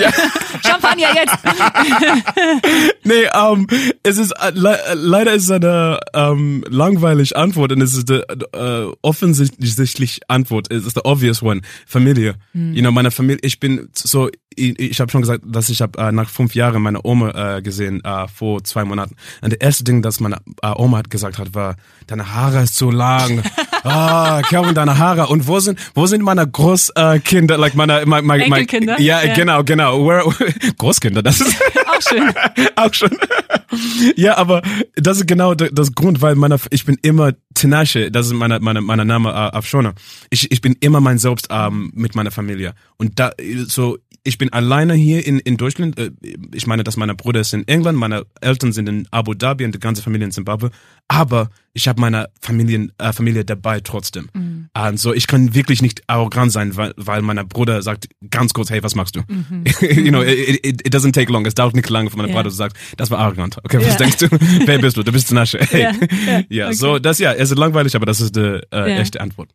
Champagner 0.65 1.07
jetzt! 1.15 1.37
nee, 3.03 3.23
ähm, 3.33 3.67
es 4.03 4.17
ist 4.17 4.31
äh, 4.31 4.51
le 4.53 4.77
äh, 4.77 4.93
leider 4.93 5.33
ist 5.33 5.45
es 5.45 5.51
eine 5.51 5.99
ähm, 6.13 6.63
langweilig 6.69 7.35
Antwort 7.35 7.71
und 7.71 7.81
es 7.81 7.95
ist 7.95 8.09
die 8.09 8.21
äh, 8.53 8.91
offensichtlich 9.01 10.19
Antwort. 10.27 10.71
Es 10.71 10.85
ist 10.85 10.95
the 10.95 11.01
obvious 11.05 11.41
one. 11.41 11.61
Familie. 11.85 12.35
You 12.53 12.81
know, 12.81 12.91
meine 12.91 13.11
Familie. 13.11 13.39
Ich 13.41 13.59
bin 13.59 13.89
so. 13.93 14.29
Ich, 14.59 14.99
habe 14.99 15.09
schon 15.11 15.21
gesagt, 15.21 15.43
dass 15.45 15.69
ich 15.69 15.81
habe 15.81 15.97
äh, 15.99 16.11
nach 16.11 16.29
fünf 16.29 16.53
Jahren 16.55 16.81
meine 16.81 16.99
Oma 17.03 17.57
äh, 17.57 17.61
gesehen 17.61 18.03
äh, 18.03 18.27
vor 18.27 18.63
zwei 18.63 18.83
Monaten. 18.85 19.15
Und 19.41 19.53
das 19.53 19.59
erste 19.59 19.83
Ding, 19.85 20.01
das 20.01 20.19
meine 20.19 20.37
äh, 20.61 20.71
Oma 20.75 20.97
hat 20.97 21.09
gesagt 21.09 21.37
hat, 21.37 21.53
war: 21.55 21.75
Deine 22.07 22.33
Haare 22.33 22.63
ist 22.63 22.75
zu 22.75 22.91
lang. 22.91 23.41
Ah, 23.85 24.41
Kevin, 24.41 24.75
deine 24.75 24.97
Haare. 24.97 25.27
Und 25.27 25.47
wo 25.47 25.61
sind 25.61 25.79
wo 25.95 26.05
sind 26.05 26.21
meine 26.21 26.45
Großkinder? 26.45 27.55
Äh, 27.55 27.57
like 27.57 27.75
meine, 27.75 28.03
meine, 28.05 28.27
meine 28.27 28.43
Enkelkinder? 28.43 28.99
Ja, 28.99 29.23
Ja. 29.23 29.33
genau, 29.33 29.63
genau. 29.63 30.05
Where, 30.05 30.29
Großkinder. 30.77 31.23
Das 31.23 31.39
ist 31.39 31.55
Auch 31.87 32.01
schön. 32.01 32.33
auch 32.75 32.93
schon. 32.93 33.11
ja, 34.17 34.37
aber 34.37 34.61
das 34.95 35.19
ist 35.19 35.27
genau 35.27 35.55
das 35.55 35.93
Grund, 35.95 36.21
weil 36.21 36.35
meine, 36.35 36.57
ich 36.71 36.85
bin 36.85 36.97
immer 37.01 37.31
Tinashe, 37.53 38.11
das 38.11 38.27
ist 38.27 38.33
meine, 38.33 38.59
meine, 38.59 38.81
meine 38.81 39.05
Name 39.05 39.29
äh, 39.29 39.57
auf 39.57 39.65
Shona. 39.65 39.93
Ich, 40.29 40.51
ich 40.51 40.59
bin 40.59 40.75
immer 40.81 40.99
mein 40.99 41.17
Selbst 41.17 41.47
ähm, 41.49 41.91
mit 41.95 42.15
meiner 42.15 42.31
Familie. 42.31 42.73
Und 42.97 43.17
da, 43.17 43.31
so, 43.65 43.97
ich 44.23 44.37
bin 44.37 44.48
alleine 44.53 44.93
hier 44.93 45.25
in, 45.25 45.39
in 45.39 45.57
Deutschland. 45.57 45.97
Äh, 45.99 46.11
Ich 46.53 46.67
meine, 46.67 46.83
dass 46.83 46.97
meine 46.97 47.15
Bruder 47.15 47.41
ist 47.41 47.53
in 47.53 47.67
England, 47.67 47.97
meine 47.97 48.25
Eltern 48.41 48.71
sind 48.73 48.89
in 48.89 49.07
Abu 49.11 49.33
Dhabi 49.33 49.65
und 49.65 49.75
die 49.75 49.79
ganze 49.79 50.01
Familie 50.01 50.25
in 50.25 50.31
Zimbabwe. 50.31 50.71
Aber 51.07 51.49
ich 51.73 51.87
habe 51.87 52.01
meine 52.01 52.29
Familien, 52.41 52.91
äh, 52.97 53.13
Familie 53.13 53.45
dabei 53.45 53.79
trotzdem. 53.79 54.29
Und 54.33 54.99
so, 54.99 55.13
ich 55.13 55.27
kann 55.27 55.53
wirklich 55.53 55.81
nicht 55.81 56.01
arrogant 56.07 56.51
sein, 56.51 56.75
weil, 56.75 56.93
weil 56.97 57.21
mein 57.21 57.37
Bruder 57.47 57.81
sagt 57.81 58.07
ganz 58.29 58.53
kurz, 58.53 58.69
hey, 58.69 58.81
was 58.83 58.95
machst 58.95 59.15
du? 59.15 59.19
you 59.85 60.09
know, 60.11 60.21
it, 60.21 60.65
it, 60.65 60.87
it 60.87 60.93
doesn't 60.93 61.13
take 61.13 61.31
long. 61.31 61.45
Es 61.45 61.53
dauert 61.55 61.75
nicht 61.75 61.89
lange, 61.89 62.09
von 62.09 62.17
meinem 62.19 62.29
Ja. 62.29 62.35
Bruder 62.35 62.51
sagt, 62.51 62.77
das 62.97 63.11
war 63.11 63.19
arrogant. 63.19 63.57
Okay, 63.63 63.77
was 63.77 63.87
Ja. 63.87 63.95
denkst 63.95 64.17
du? 64.17 64.27
Wer 64.65 64.79
bist 64.79 64.97
du? 64.97 65.03
Du 65.03 65.11
bist 65.11 65.27
Tinashe. 65.29 65.59
Hey. 65.59 65.83
Ja, 65.83 65.91
Ja, 65.91 66.43
ja, 66.49 66.65
okay. 66.67 66.75
so, 66.75 66.99
das 66.99 67.19
ja, 67.19 67.33
es 67.33 67.51
ist 67.51 67.57
langweilig, 67.57 67.95
aber 67.95 68.05
das 68.05 68.21
ist 68.21 68.35
die 68.35 68.61
äh, 68.71 68.97
echte 68.99 69.21
Antwort. 69.21 69.49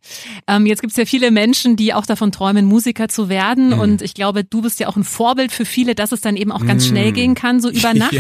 Ähm, 0.46 0.66
jetzt 0.66 0.81
gibt 0.81 0.92
es 0.92 0.96
ja 0.96 1.05
viele 1.07 1.31
Menschen, 1.31 1.77
die 1.77 1.94
auch 1.94 2.07
davon 2.07 2.33
träumen, 2.33 2.64
Musiker 2.66 3.09
zu 3.09 3.29
werden. 3.29 3.68
Mhm. 3.70 3.79
Und 3.81 4.03
ich 4.03 4.14
glaube, 4.14 4.44
du 4.44 4.62
bist 4.62 4.81
ja 4.81 4.88
auch 4.88 4.96
ein 4.96 5.05
Vorbild 5.05 5.53
für 5.53 5.64
viele, 5.64 5.94
dass 5.94 6.12
es 6.12 6.20
dann 6.20 6.37
eben 6.37 6.53
auch 6.53 6.64
ganz 6.64 6.87
schnell 6.87 7.12
gehen 7.12 7.35
kann, 7.35 7.61
so 7.61 7.70
über 7.70 7.92
Nacht. 7.94 8.14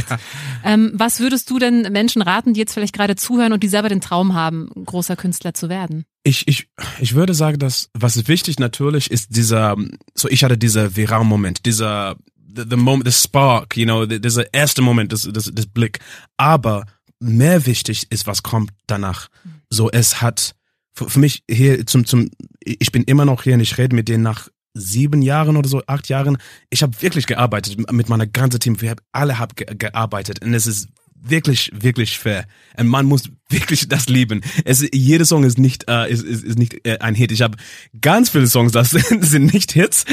Ähm, 0.64 0.92
was 0.94 1.20
würdest 1.20 1.50
du 1.50 1.58
denn 1.58 1.82
Menschen 1.92 2.22
raten, 2.22 2.54
die 2.54 2.60
jetzt 2.60 2.72
vielleicht 2.72 2.94
gerade 2.94 3.16
zuhören 3.16 3.52
und 3.52 3.62
die 3.62 3.68
selber 3.68 3.90
den 3.90 4.00
Traum 4.00 4.32
haben, 4.34 4.70
großer 4.74 5.14
Künstler 5.14 5.52
zu 5.52 5.68
werden? 5.68 6.06
Ich, 6.22 6.48
ich, 6.48 6.68
ich 7.00 7.14
würde 7.14 7.34
sagen, 7.34 7.58
dass 7.58 7.90
was 7.92 8.26
wichtig 8.26 8.58
natürlich 8.58 9.10
ist 9.10 9.36
dieser, 9.36 9.76
so 10.14 10.28
ich 10.28 10.42
hatte 10.42 10.56
dieser 10.56 10.96
viralen 10.96 11.26
Moment, 11.26 11.66
dieser 11.66 12.16
the, 12.56 12.64
the 12.68 12.76
moment, 12.76 13.06
the 13.06 13.12
spark, 13.12 13.76
you 13.76 13.84
know, 13.84 14.06
dieser 14.06 14.52
erste 14.54 14.80
Moment, 14.80 15.12
das, 15.12 15.28
das, 15.30 15.50
das 15.52 15.66
Blick. 15.66 15.98
Aber 16.38 16.86
mehr 17.20 17.66
wichtig 17.66 18.06
ist, 18.10 18.26
was 18.26 18.42
kommt 18.42 18.70
danach. 18.86 19.28
So 19.68 19.90
es 19.90 20.22
hat 20.22 20.54
für, 20.94 21.10
für 21.10 21.18
mich 21.18 21.44
hier 21.50 21.86
zum 21.86 22.06
zum, 22.06 22.30
ich 22.60 22.90
bin 22.90 23.02
immer 23.04 23.26
noch 23.26 23.42
hier 23.42 23.54
und 23.54 23.60
ich 23.60 23.76
rede 23.76 23.94
mit 23.94 24.08
denen 24.08 24.22
nach 24.22 24.48
sieben 24.74 25.22
Jahren 25.22 25.56
oder 25.56 25.68
so, 25.68 25.82
acht 25.86 26.08
Jahren. 26.08 26.36
Ich 26.70 26.82
habe 26.82 27.00
wirklich 27.00 27.26
gearbeitet 27.26 27.90
mit 27.90 28.08
meiner 28.08 28.26
ganzen 28.26 28.60
Team. 28.60 28.80
Wir 28.80 28.90
haben 28.90 29.00
alle 29.12 29.38
hab 29.38 29.56
ge 29.56 29.66
gearbeitet 29.76 30.44
und 30.44 30.52
es 30.52 30.66
ist 30.66 30.88
wirklich, 31.24 31.70
wirklich 31.74 32.18
fair. 32.18 32.46
Und 32.76 32.88
man 32.88 33.06
muss 33.06 33.30
wirklich 33.48 33.88
das 33.88 34.08
lieben. 34.08 34.42
Es, 34.64 34.86
jeder 34.92 35.24
Song 35.24 35.44
ist 35.44 35.58
nicht, 35.58 35.88
äh, 35.88 36.10
ist, 36.10 36.22
ist, 36.22 36.44
ist 36.44 36.58
nicht 36.58 36.86
äh, 36.86 36.98
ein 36.98 37.14
Hit. 37.14 37.32
Ich 37.32 37.42
habe 37.42 37.56
ganz 38.00 38.30
viele 38.30 38.46
Songs, 38.46 38.72
das 38.72 38.90
sind, 39.20 39.52
nicht 39.52 39.72
Hits. 39.72 40.04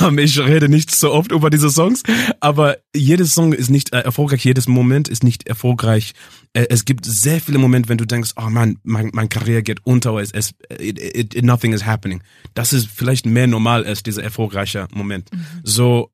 Ähm, 0.00 0.18
ich 0.18 0.38
rede 0.38 0.68
nicht 0.68 0.94
so 0.94 1.12
oft 1.12 1.32
über 1.32 1.50
diese 1.50 1.70
Songs, 1.70 2.02
aber 2.40 2.78
jedes 2.94 3.32
Song 3.32 3.52
ist 3.52 3.70
nicht 3.70 3.92
äh, 3.92 4.00
erfolgreich, 4.00 4.44
jedes 4.44 4.68
Moment 4.68 5.08
ist 5.08 5.24
nicht 5.24 5.46
erfolgreich. 5.46 6.12
Äh, 6.52 6.66
es 6.70 6.84
gibt 6.84 7.04
sehr 7.04 7.40
viele 7.40 7.58
Momente, 7.58 7.88
wenn 7.88 7.98
du 7.98 8.06
denkst, 8.06 8.32
oh 8.36 8.50
man, 8.50 8.78
mein, 8.82 9.10
mein 9.12 9.28
Karriere 9.28 9.62
geht 9.62 9.84
unter, 9.84 10.16
es, 10.18 10.32
es 10.32 10.54
it, 10.78 10.98
it, 10.98 11.34
it, 11.34 11.44
nothing 11.44 11.72
is 11.72 11.84
happening. 11.84 12.22
Das 12.54 12.72
ist 12.72 12.88
vielleicht 12.94 13.26
mehr 13.26 13.46
normal 13.46 13.84
als 13.84 14.02
dieser 14.02 14.22
erfolgreiche 14.22 14.88
Moment. 14.92 15.30
So, 15.62 16.10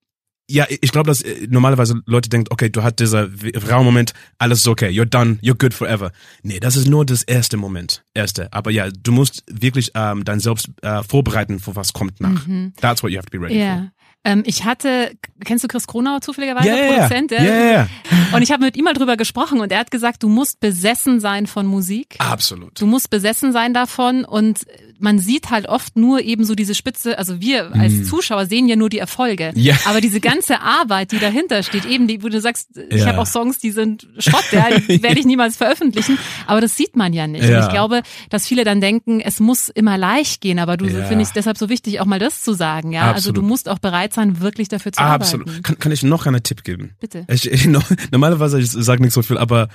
ja, 0.49 0.67
ich 0.69 0.93
glaube, 0.93 1.09
dass 1.09 1.23
äh, 1.23 1.47
normalerweise 1.49 2.01
Leute 2.07 2.29
denken, 2.29 2.53
okay, 2.53 2.71
du 2.71 2.83
hast 2.83 2.97
dieser 3.01 3.29
Raummoment, 3.69 4.13
alles 4.39 4.61
ist 4.61 4.69
okay, 4.69 4.89
you're 4.89 5.05
done, 5.05 5.39
you're 5.43 5.59
good 5.59 5.75
forever. 5.75 6.13
Nee, 6.43 6.61
das 6.61 6.77
ist 6.77 6.87
nur 6.87 7.05
das 7.05 7.23
erste 7.23 7.57
Moment, 7.57 8.05
erste. 8.15 8.53
Aber 8.53 8.71
ja, 8.71 8.89
du 8.91 9.13
musst 9.13 9.43
wirklich 9.51 9.91
ähm, 9.95 10.25
dein 10.25 10.41
Selbst 10.41 10.69
äh, 10.83 11.03
vorbereiten, 11.03 11.59
für 11.59 11.75
was 11.75 11.93
kommt 11.93 12.21
nach. 12.21 12.47
That's 12.81 13.03
what 13.03 13.11
you 13.11 13.19
have 13.19 13.27
to 13.27 13.39
be 13.39 13.45
ready 13.45 13.59
Ja. 13.59 13.91
Ähm, 14.27 14.43
ich 14.45 14.65
hatte, 14.65 15.13
kennst 15.45 15.63
du 15.63 15.69
Chris 15.69 15.87
Kronauer 15.87 16.21
zufälligerweise, 16.21 16.69
for. 16.69 16.77
Yeah, 16.77 16.95
Produzent? 16.95 17.31
yeah, 17.31 17.43
yeah, 17.45 17.71
yeah. 17.71 17.89
Und 18.33 18.43
ich 18.43 18.51
habe 18.51 18.65
mit 18.65 18.77
ihm 18.77 18.83
mal 18.83 18.93
drüber 18.93 19.17
gesprochen 19.17 19.61
und 19.61 19.71
er 19.71 19.79
hat 19.79 19.93
gesagt, 19.93 20.25
du 20.25 20.29
musst 20.29 20.59
besessen 20.59 21.21
sein 21.21 21.47
von 21.47 21.65
Musik. 21.65 22.17
Absolut. 22.19 22.81
Du 22.81 22.87
musst 22.87 23.09
besessen 23.09 23.53
sein 23.53 23.73
davon 23.73 24.25
und 24.25 24.67
man 24.99 25.19
sieht 25.19 25.51
halt 25.51 25.69
oft 25.69 25.97
nur 25.97 26.21
eben 26.23 26.45
so 26.45 26.55
diese 26.55 26.75
Spitze, 26.75 27.19
also 27.19 27.41
wir 27.41 27.73
als 27.75 28.09
Zuschauer 28.09 28.47
sehen 28.47 28.69
ja 28.69 28.77
nur 28.77 28.89
die 28.89 28.99
Erfolge. 28.99 29.53
Mhm. 29.55 29.61
Ja. 29.61 29.77
Aber 29.85 30.01
diese 30.01 30.21
ganze 30.21 30.61
Arbeit, 30.61 31.13
die 31.13 31.19
dahinter 31.19 31.63
steht, 31.63 31.85
eben 31.85 32.07
die, 32.09 32.23
wo 32.23 32.29
du 32.29 32.41
sagst, 32.41 32.69
ich 32.91 33.01
Ja. 33.01 33.07
habe 33.07 33.21
auch 33.21 33.27
Songs, 33.27 33.59
die 33.59 33.71
sind 33.71 34.07
Schrott, 34.19 34.45
ja, 34.53 34.67
die 34.79 35.03
werde 35.03 35.19
ich 35.21 35.27
niemals 35.27 35.57
veröffentlichen, 35.57 36.19
aber 36.47 36.61
das 36.61 36.77
sieht 36.77 36.97
man 36.97 37.13
ja 37.13 37.27
nicht. 37.27 37.45
Ja. 37.45 37.59
Und 37.61 37.65
ich 37.67 37.71
glaube, 37.71 38.03
dass 38.31 38.47
viele 38.47 38.65
dann 38.65 38.81
denken, 38.81 39.21
es 39.21 39.41
muss 39.41 39.69
immer 39.69 39.99
leicht 39.99 40.41
gehen, 40.41 40.59
aber 40.59 40.77
du 40.77 40.87
finde 40.87 41.23
ich 41.23 41.29
deshalb 41.31 41.59
so 41.59 41.69
wichtig, 41.69 42.01
auch 42.01 42.07
mal 42.07 42.19
das 42.19 42.43
zu 42.43 42.53
sagen, 42.55 42.93
ja. 42.93 43.13
Also 43.13 43.31
du 43.33 43.41
Absolut. 43.41 43.49
musst 43.49 43.69
auch 43.69 43.79
bereit 43.79 44.15
sein, 44.15 44.41
wirklich 44.41 44.69
dafür 44.69 44.93
zu 44.93 45.01
Absolut. 45.01 45.49
arbeiten. 45.49 45.63
Kann, 45.63 45.79
kann 45.79 45.93
ich 45.93 46.03
noch 46.03 46.27
einen 46.27 46.43
Tipp 46.43 46.65
geben? 46.65 46.93
Bitte. 47.01 47.25
Ich, 47.29 47.47
ich, 47.51 47.67
no- 47.67 47.81
normalerweise 48.13 48.59
ich 48.59 48.71
sage 48.71 49.03
nicht 49.03 49.13
so 49.13 49.23
viel, 49.23 49.39
aber 49.39 49.69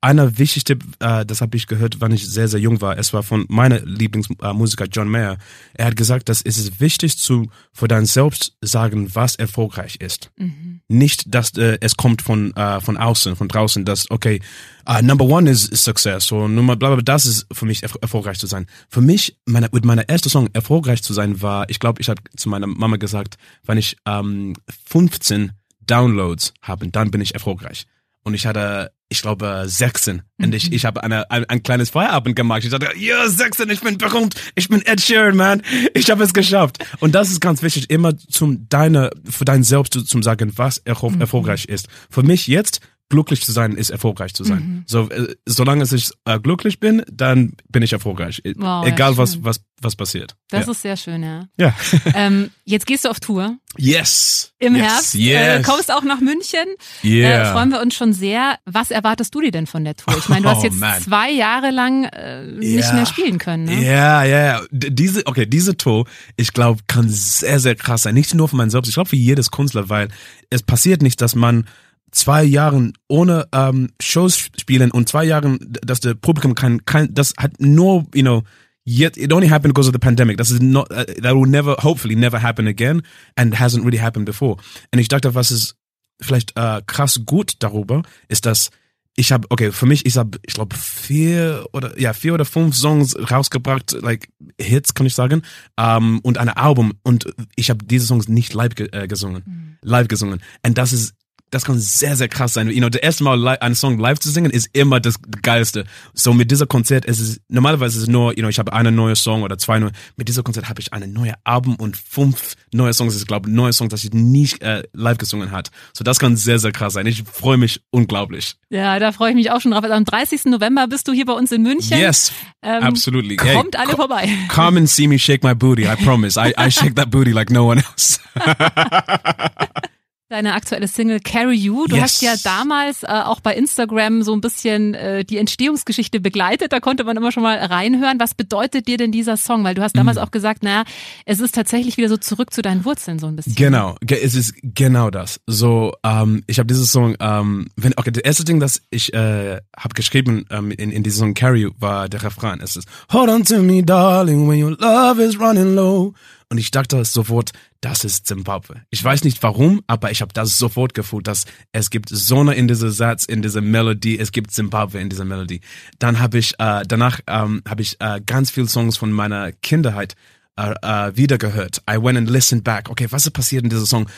einer 0.00 0.38
wichtigste, 0.38 0.78
äh, 1.00 1.24
das 1.24 1.40
habe 1.40 1.56
ich 1.56 1.66
gehört, 1.66 2.00
wann 2.00 2.12
ich 2.12 2.28
sehr, 2.28 2.48
sehr 2.48 2.60
jung 2.60 2.80
war. 2.80 2.98
Es 2.98 3.12
war 3.12 3.22
von 3.22 3.46
meiner 3.48 3.80
Lieblingsmusiker 3.80 4.86
John 4.86 5.08
Mayer. 5.08 5.38
Er 5.74 5.86
hat 5.86 5.96
gesagt, 5.96 6.28
dass 6.28 6.42
es 6.42 6.58
ist 6.58 6.80
wichtig 6.80 7.18
zu 7.18 7.50
für 7.72 7.88
dein 7.88 8.06
Selbst 8.06 8.56
sagen, 8.60 9.14
was 9.14 9.36
erfolgreich 9.36 9.96
ist. 9.96 10.30
Mhm. 10.36 10.80
Nicht, 10.88 11.34
dass 11.34 11.56
äh, 11.56 11.78
es 11.80 11.96
kommt 11.96 12.22
von 12.22 12.54
äh, 12.54 12.80
von 12.80 12.96
außen, 12.96 13.36
von 13.36 13.48
draußen, 13.48 13.84
dass 13.84 14.10
okay, 14.10 14.40
uh, 14.88 15.02
number 15.02 15.24
one 15.24 15.50
is, 15.50 15.68
is 15.68 15.82
success. 15.82 16.26
So 16.26 16.46
Nummer 16.46 16.76
bla, 16.76 16.94
bla, 16.94 17.02
das 17.02 17.26
ist 17.26 17.46
für 17.50 17.66
mich 17.66 17.82
erfolgreich 17.82 18.38
zu 18.38 18.46
sein. 18.46 18.66
Für 18.88 19.00
mich, 19.00 19.38
meine, 19.46 19.68
mit 19.72 19.84
meiner 19.84 20.08
ersten 20.08 20.28
Song 20.28 20.48
erfolgreich 20.52 21.02
zu 21.02 21.14
sein 21.14 21.42
war, 21.42 21.68
ich 21.68 21.80
glaube, 21.80 22.00
ich 22.00 22.08
habe 22.08 22.22
zu 22.36 22.48
meiner 22.48 22.66
Mama 22.66 22.96
gesagt, 22.96 23.38
wenn 23.64 23.78
ich 23.78 23.96
ähm, 24.06 24.54
15 24.86 25.52
Downloads 25.80 26.52
habe, 26.62 26.88
dann 26.88 27.10
bin 27.10 27.20
ich 27.20 27.34
erfolgreich. 27.34 27.86
Und 28.26 28.34
ich 28.34 28.44
hatte 28.44 28.90
ich 29.08 29.22
glaube, 29.22 29.62
16. 29.66 30.22
Und 30.38 30.54
ich, 30.54 30.72
ich 30.72 30.84
habe 30.84 31.02
eine, 31.04 31.30
ein, 31.30 31.44
ein 31.44 31.62
kleines 31.62 31.90
Feierabend 31.90 32.34
gemacht. 32.34 32.64
Ich 32.64 32.70
dachte, 32.70 32.88
ja, 32.98 33.28
16, 33.28 33.70
ich 33.70 33.80
bin 33.80 33.98
berühmt, 33.98 34.34
ich 34.56 34.68
bin 34.68 34.82
Ed 34.84 35.00
Sheeran, 35.00 35.36
man. 35.36 35.62
Ich 35.94 36.10
habe 36.10 36.24
es 36.24 36.34
geschafft. 36.34 36.84
Und 36.98 37.14
das 37.14 37.30
ist 37.30 37.40
ganz 37.40 37.62
wichtig, 37.62 37.88
immer 37.88 38.16
zum 38.18 38.68
deine, 38.68 39.10
für 39.24 39.44
dein 39.44 39.62
Selbst 39.62 39.92
zu 39.92 40.22
sagen, 40.22 40.52
was 40.56 40.82
mhm. 40.84 41.20
erfolgreich 41.20 41.66
ist. 41.66 41.86
Für 42.10 42.24
mich 42.24 42.48
jetzt, 42.48 42.80
glücklich 43.08 43.42
zu 43.42 43.52
sein, 43.52 43.72
ist 43.72 43.90
erfolgreich 43.90 44.34
zu 44.34 44.42
sein. 44.42 44.58
Mhm. 44.58 44.84
So, 44.86 45.08
äh, 45.10 45.36
solange 45.46 45.84
ich 45.84 46.10
äh, 46.24 46.40
glücklich 46.40 46.80
bin, 46.80 47.02
dann 47.10 47.52
bin 47.68 47.82
ich 47.82 47.92
erfolgreich. 47.92 48.42
Wow, 48.56 48.86
Egal 48.86 49.12
ja, 49.12 49.16
was, 49.16 49.44
was, 49.44 49.60
was 49.80 49.94
passiert. 49.94 50.34
Das 50.50 50.66
ja. 50.66 50.72
ist 50.72 50.82
sehr 50.82 50.96
schön, 50.96 51.22
ja. 51.22 51.48
Ja. 51.56 51.74
ähm, 52.14 52.50
jetzt 52.64 52.86
gehst 52.86 53.04
du 53.04 53.08
auf 53.08 53.20
Tour. 53.20 53.58
Yes. 53.76 54.52
Im 54.58 54.74
yes. 54.74 54.84
Herbst. 54.84 55.14
Äh, 55.14 55.18
yes. 55.18 55.60
Äh, 55.60 55.62
kommst 55.62 55.92
auch 55.92 56.02
nach 56.02 56.20
München. 56.20 56.64
Yeah. 57.04 57.50
Äh, 57.50 57.52
freuen 57.52 57.70
wir 57.70 57.80
uns 57.80 57.94
schon 57.94 58.12
sehr. 58.12 58.58
Was 58.64 58.90
erwartest 58.90 59.34
du 59.34 59.40
dir 59.40 59.52
denn 59.52 59.66
von 59.66 59.84
der 59.84 59.94
Tour? 59.94 60.16
Ich 60.18 60.28
meine, 60.28 60.42
du 60.42 60.48
hast 60.48 60.62
oh, 60.62 60.64
jetzt 60.64 60.82
oh, 60.82 61.04
zwei 61.04 61.30
Jahre 61.30 61.70
lang 61.70 62.04
äh, 62.04 62.44
nicht 62.44 62.84
yeah. 62.84 62.94
mehr 62.94 63.06
spielen 63.06 63.38
können. 63.38 63.64
Ne? 63.64 63.84
Ja, 63.84 64.24
ja, 64.24 64.44
ja. 64.46 64.60
Diese, 64.70 65.26
okay, 65.26 65.46
diese 65.46 65.76
Tour, 65.76 66.06
ich 66.36 66.52
glaube, 66.52 66.82
kann 66.88 67.08
sehr, 67.08 67.60
sehr 67.60 67.76
krass 67.76 68.02
sein. 68.02 68.14
Nicht 68.14 68.34
nur 68.34 68.48
für 68.48 68.56
meinen 68.56 68.70
Selbst, 68.70 68.88
ich 68.88 68.94
glaube 68.94 69.10
für 69.10 69.16
jedes 69.16 69.52
Künstler, 69.52 69.88
weil 69.88 70.08
es 70.50 70.62
passiert 70.62 71.02
nicht, 71.02 71.20
dass 71.20 71.34
man 71.34 71.66
zwei 72.10 72.44
Jahren 72.44 72.92
ohne 73.08 73.46
ähm, 73.52 73.90
Shows 74.00 74.48
spielen 74.58 74.90
und 74.90 75.08
zwei 75.08 75.24
Jahren, 75.24 75.58
dass 75.84 76.00
der 76.00 76.14
Publikum 76.14 76.54
kann, 76.54 76.84
kann 76.84 77.12
das 77.12 77.34
hat 77.38 77.60
nur, 77.60 78.06
you 78.14 78.22
know, 78.22 78.42
yet 78.84 79.16
it 79.16 79.32
only 79.32 79.48
happened 79.48 79.74
because 79.74 79.88
of 79.88 79.92
the 79.92 79.98
pandemic. 79.98 80.38
This 80.38 80.50
is 80.50 80.60
not 80.60 80.90
uh, 80.90 81.04
that 81.20 81.34
will 81.34 81.48
never, 81.48 81.76
hopefully, 81.82 82.16
never 82.16 82.40
happen 82.40 82.66
again 82.66 83.02
and 83.36 83.54
hasn't 83.54 83.84
really 83.84 83.98
happened 83.98 84.26
before. 84.26 84.56
Und 84.92 84.98
ich 84.98 85.08
dachte, 85.08 85.34
was 85.34 85.50
ist 85.50 85.76
vielleicht 86.20 86.56
äh, 86.56 86.80
krass 86.86 87.20
gut 87.26 87.56
darüber, 87.58 88.02
ist, 88.28 88.46
dass 88.46 88.70
ich 89.18 89.32
habe, 89.32 89.46
okay, 89.50 89.72
für 89.72 89.86
mich, 89.86 90.04
ich 90.04 90.16
habe, 90.16 90.38
ich 90.46 90.54
glaube, 90.54 90.76
vier 90.76 91.66
oder 91.72 91.98
ja 91.98 92.12
vier 92.12 92.34
oder 92.34 92.44
fünf 92.44 92.76
Songs 92.76 93.16
rausgebracht, 93.30 93.96
like 94.02 94.28
Hits, 94.60 94.94
kann 94.94 95.06
ich 95.06 95.14
sagen, 95.14 95.42
um, 95.80 96.20
und 96.20 96.38
ein 96.38 96.50
Album 96.50 96.92
und 97.02 97.26
ich 97.56 97.70
habe 97.70 97.84
diese 97.84 98.06
Songs 98.06 98.28
nicht 98.28 98.52
live 98.52 98.74
ge 98.74 98.88
äh, 98.92 99.08
gesungen, 99.08 99.42
mhm. 99.46 99.76
live 99.82 100.08
gesungen. 100.08 100.42
Und 100.64 100.78
das 100.78 100.92
ist 100.92 101.14
das 101.50 101.64
kann 101.64 101.78
sehr, 101.78 102.16
sehr 102.16 102.28
krass 102.28 102.54
sein. 102.54 102.68
You 102.68 102.78
know, 102.78 102.88
das 102.88 103.00
erste 103.00 103.24
Mal 103.24 103.48
einen 103.58 103.74
Song 103.74 103.98
live 103.98 104.18
zu 104.18 104.30
singen 104.30 104.50
ist 104.50 104.68
immer 104.72 104.98
das 104.98 105.16
Geilste. 105.42 105.84
So 106.12 106.32
mit 106.32 106.50
dieser 106.50 106.66
Konzert 106.66 107.04
ist 107.04 107.20
es, 107.20 107.40
normalerweise 107.48 107.98
ist 107.98 108.04
es 108.04 108.08
nur, 108.08 108.32
you 108.32 108.40
know, 108.40 108.48
ich 108.48 108.58
habe 108.58 108.72
eine 108.72 108.90
neue 108.90 109.14
Song 109.14 109.42
oder 109.42 109.56
zwei 109.56 109.78
neue. 109.78 109.92
Mit 110.16 110.28
dieser 110.28 110.42
Konzert 110.42 110.68
habe 110.68 110.80
ich 110.80 110.92
eine 110.92 111.06
neue 111.06 111.34
Album 111.44 111.76
und 111.76 111.96
fünf 111.96 112.54
neue 112.72 112.92
Songs. 112.92 113.16
Ich 113.16 113.26
glaube, 113.26 113.48
neue 113.48 113.72
Songs, 113.72 113.90
das 113.90 114.02
ich 114.02 114.12
nie 114.12 114.48
äh, 114.60 114.82
live 114.92 115.18
gesungen 115.18 115.52
hat. 115.52 115.70
So 115.92 116.02
das 116.02 116.18
kann 116.18 116.36
sehr, 116.36 116.58
sehr 116.58 116.72
krass 116.72 116.94
sein. 116.94 117.06
Ich 117.06 117.22
freue 117.22 117.58
mich 117.58 117.80
unglaublich. 117.90 118.56
Ja, 118.68 118.98
da 118.98 119.12
freue 119.12 119.30
ich 119.30 119.36
mich 119.36 119.52
auch 119.52 119.60
schon 119.60 119.70
drauf. 119.70 119.84
Also 119.84 119.94
am 119.94 120.04
30. 120.04 120.46
November 120.46 120.88
bist 120.88 121.06
du 121.06 121.12
hier 121.12 121.26
bei 121.26 121.32
uns 121.32 121.52
in 121.52 121.62
München. 121.62 121.96
Yes, 121.96 122.32
ähm, 122.62 122.82
absolutely. 122.82 123.36
Kommt 123.36 123.76
hey, 123.76 123.86
alle 123.86 123.96
vorbei. 123.96 124.28
Come 124.48 124.80
and 124.80 124.90
see 124.90 125.06
me 125.06 125.18
shake 125.18 125.44
my 125.44 125.54
booty. 125.54 125.84
I 125.84 125.94
promise. 125.94 126.38
I, 126.40 126.52
I 126.58 126.70
shake 126.70 126.96
that 126.96 127.10
booty 127.10 127.32
like 127.32 127.52
no 127.52 127.66
one 127.66 127.78
else. 127.78 128.18
Deine 130.28 130.54
aktuelle 130.54 130.88
Single 130.88 131.20
Carry 131.20 131.54
You. 131.54 131.86
Du 131.86 131.94
yes. 131.94 132.02
hast 132.02 132.22
ja 132.22 132.34
damals 132.42 133.04
äh, 133.04 133.06
auch 133.06 133.38
bei 133.38 133.54
Instagram 133.54 134.22
so 134.22 134.32
ein 134.32 134.40
bisschen 134.40 134.92
äh, 134.94 135.24
die 135.24 135.38
Entstehungsgeschichte 135.38 136.18
begleitet. 136.18 136.72
Da 136.72 136.80
konnte 136.80 137.04
man 137.04 137.16
immer 137.16 137.30
schon 137.30 137.44
mal 137.44 137.56
reinhören. 137.56 138.18
Was 138.18 138.34
bedeutet 138.34 138.88
dir 138.88 138.96
denn 138.96 139.12
dieser 139.12 139.36
Song? 139.36 139.62
Weil 139.62 139.76
du 139.76 139.82
hast 139.82 139.96
damals 139.96 140.16
mm. 140.16 140.20
auch 140.22 140.32
gesagt, 140.32 140.64
naja, 140.64 140.82
es 141.26 141.38
ist 141.38 141.54
tatsächlich 141.54 141.96
wieder 141.96 142.08
so 142.08 142.16
zurück 142.16 142.52
zu 142.52 142.60
deinen 142.60 142.84
Wurzeln 142.84 143.20
so 143.20 143.28
ein 143.28 143.36
bisschen. 143.36 143.54
Genau, 143.54 143.94
es 144.04 144.34
ist 144.34 144.54
genau 144.62 145.10
das. 145.10 145.38
So, 145.46 145.92
ähm, 146.02 146.42
ich 146.48 146.58
habe 146.58 146.66
dieses 146.66 146.90
Song, 146.90 147.14
ähm, 147.20 147.68
wenn, 147.76 147.92
okay, 147.96 148.10
das 148.10 148.24
erste 148.24 148.44
Ding, 148.44 148.58
das 148.58 148.82
ich 148.90 149.14
äh, 149.14 149.60
habe 149.76 149.94
geschrieben 149.94 150.44
ähm, 150.50 150.72
in, 150.72 150.90
in 150.90 151.04
diesem 151.04 151.18
Song 151.18 151.34
Carry 151.34 151.60
You, 151.60 151.70
war 151.78 152.08
der 152.08 152.24
Refrain. 152.24 152.58
Es 152.60 152.74
ist 152.74 152.88
Hold 153.12 153.30
on 153.30 153.44
to 153.44 153.62
me, 153.62 153.80
darling, 153.84 154.48
when 154.48 154.60
your 154.60 154.76
love 154.80 155.22
is 155.22 155.38
running 155.38 155.76
low. 155.76 156.14
Und 156.48 156.58
ich 156.58 156.70
dachte 156.70 157.04
sofort, 157.04 157.50
das 157.80 158.04
ist 158.04 158.26
Zimbabwe. 158.26 158.82
Ich 158.90 159.02
weiß 159.02 159.24
nicht 159.24 159.42
warum, 159.42 159.82
aber 159.88 160.12
ich 160.12 160.20
habe 160.20 160.32
das 160.32 160.58
sofort 160.58 160.94
gefühlt, 160.94 161.26
dass 161.26 161.44
es 161.72 161.90
gibt 161.90 162.08
Sonne 162.08 162.54
in 162.54 162.68
diesem 162.68 162.90
Satz, 162.90 163.24
in 163.24 163.42
dieser 163.42 163.60
Melodie, 163.60 164.18
es 164.18 164.30
gibt 164.30 164.52
Zimbabwe 164.52 165.00
in 165.00 165.08
dieser 165.08 165.24
Melodie. 165.24 165.60
Dann 165.98 166.20
habe 166.20 166.38
ich, 166.38 166.54
äh, 166.58 166.84
danach 166.86 167.20
ähm, 167.26 167.62
habe 167.68 167.82
ich 167.82 168.00
äh, 168.00 168.20
ganz 168.24 168.52
viele 168.52 168.68
Songs 168.68 168.96
von 168.96 169.10
meiner 169.10 169.50
Kindheit 169.50 170.14
äh, 170.56 170.72
äh, 170.82 171.16
wieder 171.16 171.36
gehört. 171.36 171.82
I 171.90 171.96
went 172.00 172.16
and 172.16 172.30
listened 172.30 172.62
back. 172.62 172.90
Okay, 172.90 173.08
was 173.10 173.26
ist 173.26 173.32
passiert 173.32 173.64
in 173.64 173.70
dieser 173.70 173.86
Song? 173.86 174.08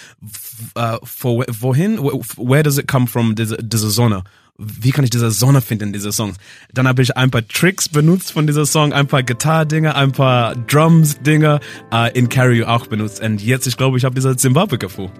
Uh, 0.76 0.98
for, 1.02 1.44
wohin? 1.48 1.98
Where 1.98 2.62
does 2.62 2.78
it 2.78 2.86
come 2.86 3.06
from, 3.06 3.34
diese, 3.36 3.56
diese 3.56 3.90
Sonne? 3.90 4.22
Wie 4.58 4.90
kann 4.90 5.04
ich 5.04 5.10
diese 5.10 5.30
Sonne 5.30 5.60
finden 5.60 5.88
in 5.88 5.92
diese 5.92 6.10
Songs? 6.10 6.36
Dann 6.74 6.88
habe 6.88 7.00
ich 7.00 7.16
ein 7.16 7.30
paar 7.30 7.46
Tricks 7.46 7.88
benutzt 7.88 8.32
von 8.32 8.48
dieser 8.48 8.66
Song, 8.66 8.92
ein 8.92 9.06
paar 9.06 9.22
Gitarre-Dinger, 9.22 9.94
ein 9.94 10.10
paar 10.10 10.56
Drums-Dinger 10.56 11.60
äh, 11.92 12.18
in 12.18 12.28
Carry 12.28 12.58
You 12.58 12.64
auch 12.64 12.88
benutzt. 12.88 13.22
Und 13.22 13.40
jetzt, 13.40 13.68
ich 13.68 13.76
glaube, 13.76 13.98
ich 13.98 14.04
habe 14.04 14.16
dieser 14.16 14.36
Zimbabwe-Gefühl. 14.36 15.10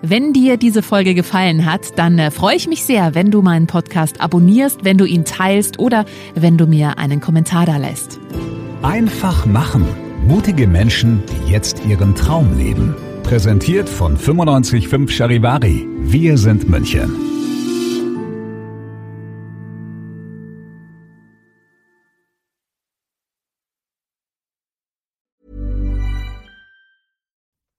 Wenn 0.00 0.32
dir 0.32 0.56
diese 0.56 0.82
Folge 0.82 1.14
gefallen 1.14 1.66
hat, 1.66 1.98
dann 1.98 2.18
äh, 2.18 2.30
freue 2.30 2.56
ich 2.56 2.66
mich 2.66 2.84
sehr, 2.84 3.14
wenn 3.14 3.30
du 3.30 3.42
meinen 3.42 3.66
Podcast 3.66 4.22
abonnierst, 4.22 4.84
wenn 4.84 4.96
du 4.96 5.04
ihn 5.04 5.26
teilst 5.26 5.78
oder 5.78 6.06
wenn 6.34 6.56
du 6.56 6.66
mir 6.66 6.96
einen 6.96 7.20
Kommentar 7.20 7.66
da 7.66 7.76
lässt. 7.76 8.18
Einfach 8.80 9.44
machen. 9.44 9.86
Mutige 10.26 10.66
Menschen, 10.66 11.22
die 11.26 11.52
jetzt 11.52 11.84
ihren 11.84 12.14
Traum 12.14 12.56
leben. 12.56 12.94
Präsentiert 13.22 13.88
von 13.88 14.14
955 14.14 15.14
Charivari. 15.14 15.86
Wir 16.00 16.38
sind 16.38 16.70
München. 16.70 17.28